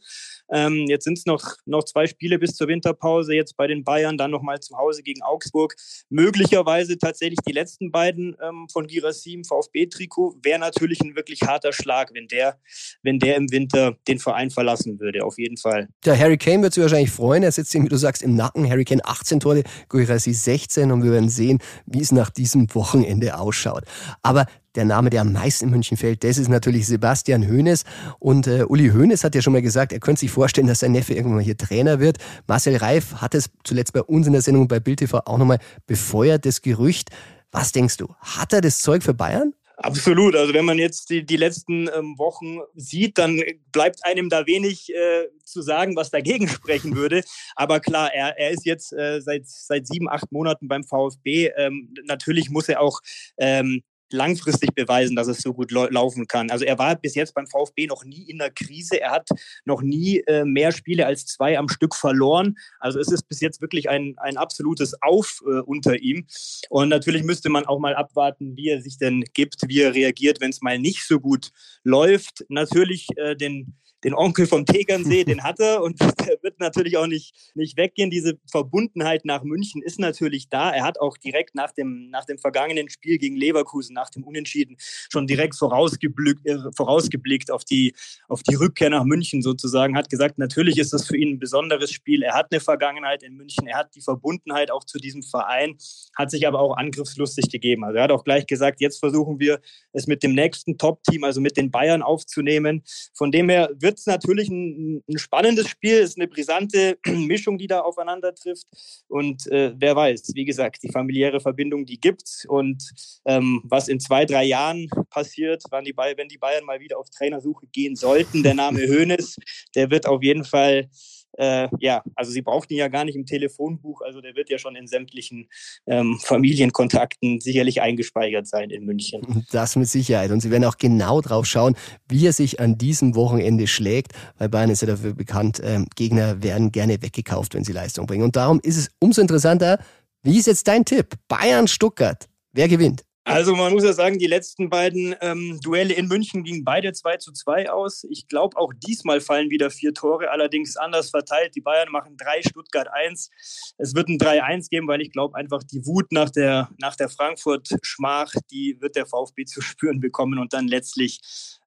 [0.52, 3.34] Ähm, jetzt sind es noch, noch zwei Spiele bis zur Winterpause.
[3.34, 5.74] Jetzt bei den Bayern, dann nochmal zu Hause gegen Augsburg.
[6.08, 10.36] Möglicherweise tatsächlich die letzten beiden ähm, von Girassi im VfB-Trikot.
[10.42, 12.58] Wäre natürlich ein wirklich harter Schlag, wenn der,
[13.02, 15.88] wenn der im Winter den Verein verlassen würde, auf jeden Fall.
[16.04, 17.42] Der Harry Kane wird sich wahrscheinlich freuen.
[17.42, 18.68] Er sitzt ihm, wie du sagst, im Nacken.
[18.68, 23.38] Harry Kane 18 Tore, Girassi 16 und wir werden sehen, wie es nach diesem Wochenende
[23.38, 23.84] ausschaut.
[24.22, 27.84] Aber der Name, der am meisten in München fällt, das ist natürlich Sebastian Hoeneß.
[28.18, 30.92] Und äh, Uli Hoeneß hat ja schon mal gesagt, er könnte sich vorstellen, dass sein
[30.92, 32.18] Neffe irgendwann mal hier Trainer wird.
[32.46, 35.58] Marcel Reif hat es zuletzt bei uns in der Sendung bei Bild TV auch nochmal
[35.86, 37.10] befeuert, das Gerücht.
[37.52, 38.08] Was denkst du?
[38.20, 39.52] Hat er das Zeug für Bayern?
[39.76, 40.36] Absolut.
[40.36, 44.94] Also wenn man jetzt die, die letzten ähm, Wochen sieht, dann bleibt einem da wenig
[44.94, 47.22] äh, zu sagen, was dagegen sprechen würde.
[47.56, 51.50] Aber klar, er, er ist jetzt äh, seit, seit sieben, acht Monaten beim VfB.
[51.56, 53.00] Ähm, natürlich muss er auch
[53.36, 56.50] ähm, langfristig beweisen, dass es so gut laufen kann.
[56.50, 59.00] Also er war bis jetzt beim VfB noch nie in der Krise.
[59.00, 59.28] Er hat
[59.64, 62.56] noch nie äh, mehr Spiele als zwei am Stück verloren.
[62.80, 66.26] Also es ist bis jetzt wirklich ein, ein absolutes Auf äh, unter ihm.
[66.68, 70.40] Und natürlich müsste man auch mal abwarten, wie er sich denn gibt, wie er reagiert,
[70.40, 71.50] wenn es mal nicht so gut
[71.82, 72.44] läuft.
[72.48, 73.74] Natürlich äh, den
[74.04, 78.10] den Onkel vom Tegernsee, den hat er und der wird natürlich auch nicht, nicht weggehen.
[78.10, 80.70] Diese Verbundenheit nach München ist natürlich da.
[80.70, 84.76] Er hat auch direkt nach dem, nach dem vergangenen Spiel gegen Leverkusen, nach dem Unentschieden,
[84.78, 87.94] schon direkt vorausgeblickt, äh, vorausgeblickt auf, die,
[88.28, 91.90] auf die Rückkehr nach München sozusagen, hat gesagt, natürlich ist das für ihn ein besonderes
[91.90, 92.22] Spiel.
[92.22, 95.76] Er hat eine Vergangenheit in München, er hat die Verbundenheit auch zu diesem Verein,
[96.16, 97.84] hat sich aber auch angriffslustig gegeben.
[97.84, 99.60] Also er hat auch gleich gesagt, jetzt versuchen wir
[99.92, 102.82] es mit dem nächsten Top-Team, also mit den Bayern aufzunehmen.
[103.14, 106.98] Von dem her wird wird es natürlich ein, ein, spannendes Spiel, es ist eine brisante
[107.06, 108.66] Mischung, die da aufeinander trifft.
[109.06, 112.44] Und äh, wer weiß, wie gesagt, die familiäre Verbindung, die gibt's.
[112.48, 112.82] Und
[113.24, 117.08] ähm, was in zwei, drei Jahren passiert, wenn die, wenn die Bayern mal wieder auf
[117.10, 119.36] Trainersuche gehen sollten, der Name Hoeneß,
[119.76, 120.88] der wird auf jeden Fall
[121.36, 124.58] äh, ja, also sie braucht ihn ja gar nicht im Telefonbuch, also der wird ja
[124.58, 125.48] schon in sämtlichen
[125.86, 129.44] ähm, Familienkontakten sicherlich eingespeichert sein in München.
[129.50, 130.30] Das mit Sicherheit.
[130.30, 131.76] Und sie werden auch genau drauf schauen,
[132.08, 136.42] wie er sich an diesem Wochenende schlägt, weil Bayern ist ja dafür bekannt, ähm, Gegner
[136.42, 138.24] werden gerne weggekauft, wenn sie Leistung bringen.
[138.24, 139.78] Und darum ist es umso interessanter,
[140.22, 141.14] wie ist jetzt dein Tipp?
[141.28, 142.28] Bayern-Stuttgart.
[142.52, 143.02] Wer gewinnt?
[143.26, 147.16] Also man muss ja sagen, die letzten beiden ähm, Duelle in München gingen beide 2
[147.16, 148.04] zu 2 aus.
[148.10, 151.54] Ich glaube, auch diesmal fallen wieder vier Tore, allerdings anders verteilt.
[151.54, 153.30] Die Bayern machen drei, Stuttgart 1.
[153.78, 157.08] Es wird ein 3-1 geben, weil ich glaube einfach die Wut nach der, nach der
[157.08, 161.18] Frankfurt-Schmach, die wird der VfB zu spüren bekommen und dann letztlich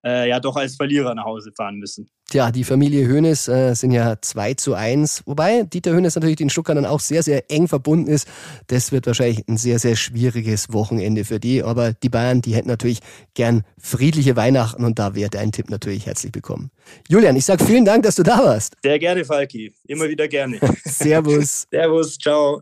[0.06, 2.08] äh, ja doch als Verlierer nach Hause fahren müssen.
[2.30, 6.50] Tja, die Familie Hoeneß äh, sind ja 2 zu 1, wobei Dieter Hoeneß natürlich den
[6.50, 8.28] Stuttgartern auch sehr, sehr eng verbunden ist.
[8.68, 12.68] Das wird wahrscheinlich ein sehr, sehr schwieriges Wochenende für die, aber die Bayern, die hätten
[12.68, 13.00] natürlich
[13.34, 16.70] gern friedliche Weihnachten und da wäre dein Tipp natürlich herzlich bekommen.
[17.08, 18.74] Julian, ich sage vielen Dank, dass du da warst.
[18.84, 19.74] Sehr gerne, Falki.
[19.88, 20.60] Immer wieder gerne.
[20.84, 21.66] Servus.
[21.72, 22.60] Servus, ciao.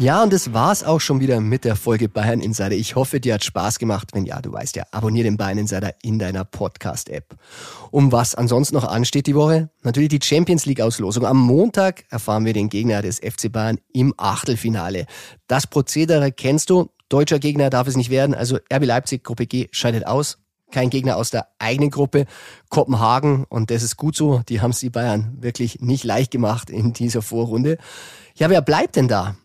[0.00, 2.72] Ja, und das war's auch schon wieder mit der Folge Bayern Insider.
[2.72, 4.08] Ich hoffe, dir hat Spaß gemacht.
[4.12, 7.36] Wenn ja, du weißt ja, abonnier den Bayern Insider in deiner Podcast-App.
[7.92, 9.70] Um was ansonsten noch ansteht die Woche?
[9.82, 11.24] Natürlich die Champions League-Auslosung.
[11.24, 15.06] Am Montag erfahren wir den Gegner des FC Bayern im Achtelfinale.
[15.46, 16.90] Das Prozedere kennst du.
[17.08, 18.34] Deutscher Gegner darf es nicht werden.
[18.34, 20.38] Also RB Leipzig, Gruppe G, scheidet aus.
[20.72, 22.26] Kein Gegner aus der eigenen Gruppe.
[22.68, 26.68] Kopenhagen, und das ist gut so, die haben es die Bayern wirklich nicht leicht gemacht
[26.68, 27.78] in dieser Vorrunde.
[28.34, 29.36] Ja, wer bleibt denn da?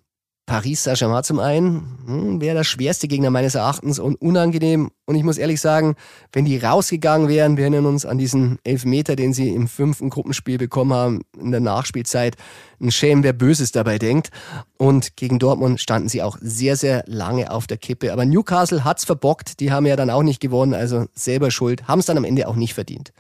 [0.50, 4.90] Paris Saint-Germain zum einen hm, wäre der schwerste Gegner meines Erachtens und unangenehm.
[5.10, 5.96] Und ich muss ehrlich sagen,
[6.34, 10.60] wenn die rausgegangen wären, wir erinnern uns an diesen Elfmeter, den sie im fünften Gruppenspiel
[10.60, 12.36] bekommen haben in der Nachspielzeit.
[12.80, 14.30] Ein Shame, wer Böses dabei denkt.
[14.78, 18.14] Und gegen Dortmund standen sie auch sehr, sehr lange auf der Kippe.
[18.14, 19.60] Aber Newcastle hat's verbockt.
[19.60, 21.88] Die haben ja dann auch nicht gewonnen, also selber schuld.
[21.88, 23.12] Haben es dann am Ende auch nicht verdient.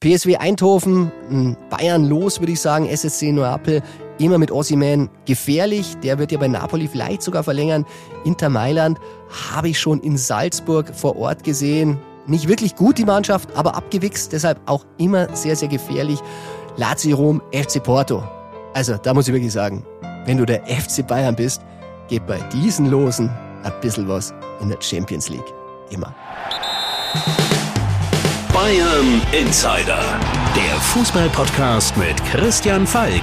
[0.00, 1.12] PSW Eindhoven,
[1.68, 2.88] Bayern los, würde ich sagen.
[2.88, 3.82] SSC Neapel
[4.18, 5.94] immer mit Ossiman gefährlich.
[6.02, 7.84] Der wird ja bei Napoli vielleicht sogar verlängern.
[8.24, 8.98] Inter Mailand
[9.52, 11.98] habe ich schon in Salzburg vor Ort gesehen.
[12.26, 16.20] Nicht wirklich gut die Mannschaft, aber abgewichst, deshalb auch immer sehr, sehr gefährlich.
[16.76, 18.22] Lazio Rom, FC Porto.
[18.72, 19.84] Also da muss ich wirklich sagen,
[20.24, 21.62] wenn du der FC Bayern bist,
[22.08, 23.30] geht bei diesen Losen
[23.62, 25.54] ein bisschen was in der Champions League.
[25.90, 26.14] Immer.
[28.52, 30.00] Bayern Insider,
[30.56, 33.22] der Fußballpodcast mit Christian Falk.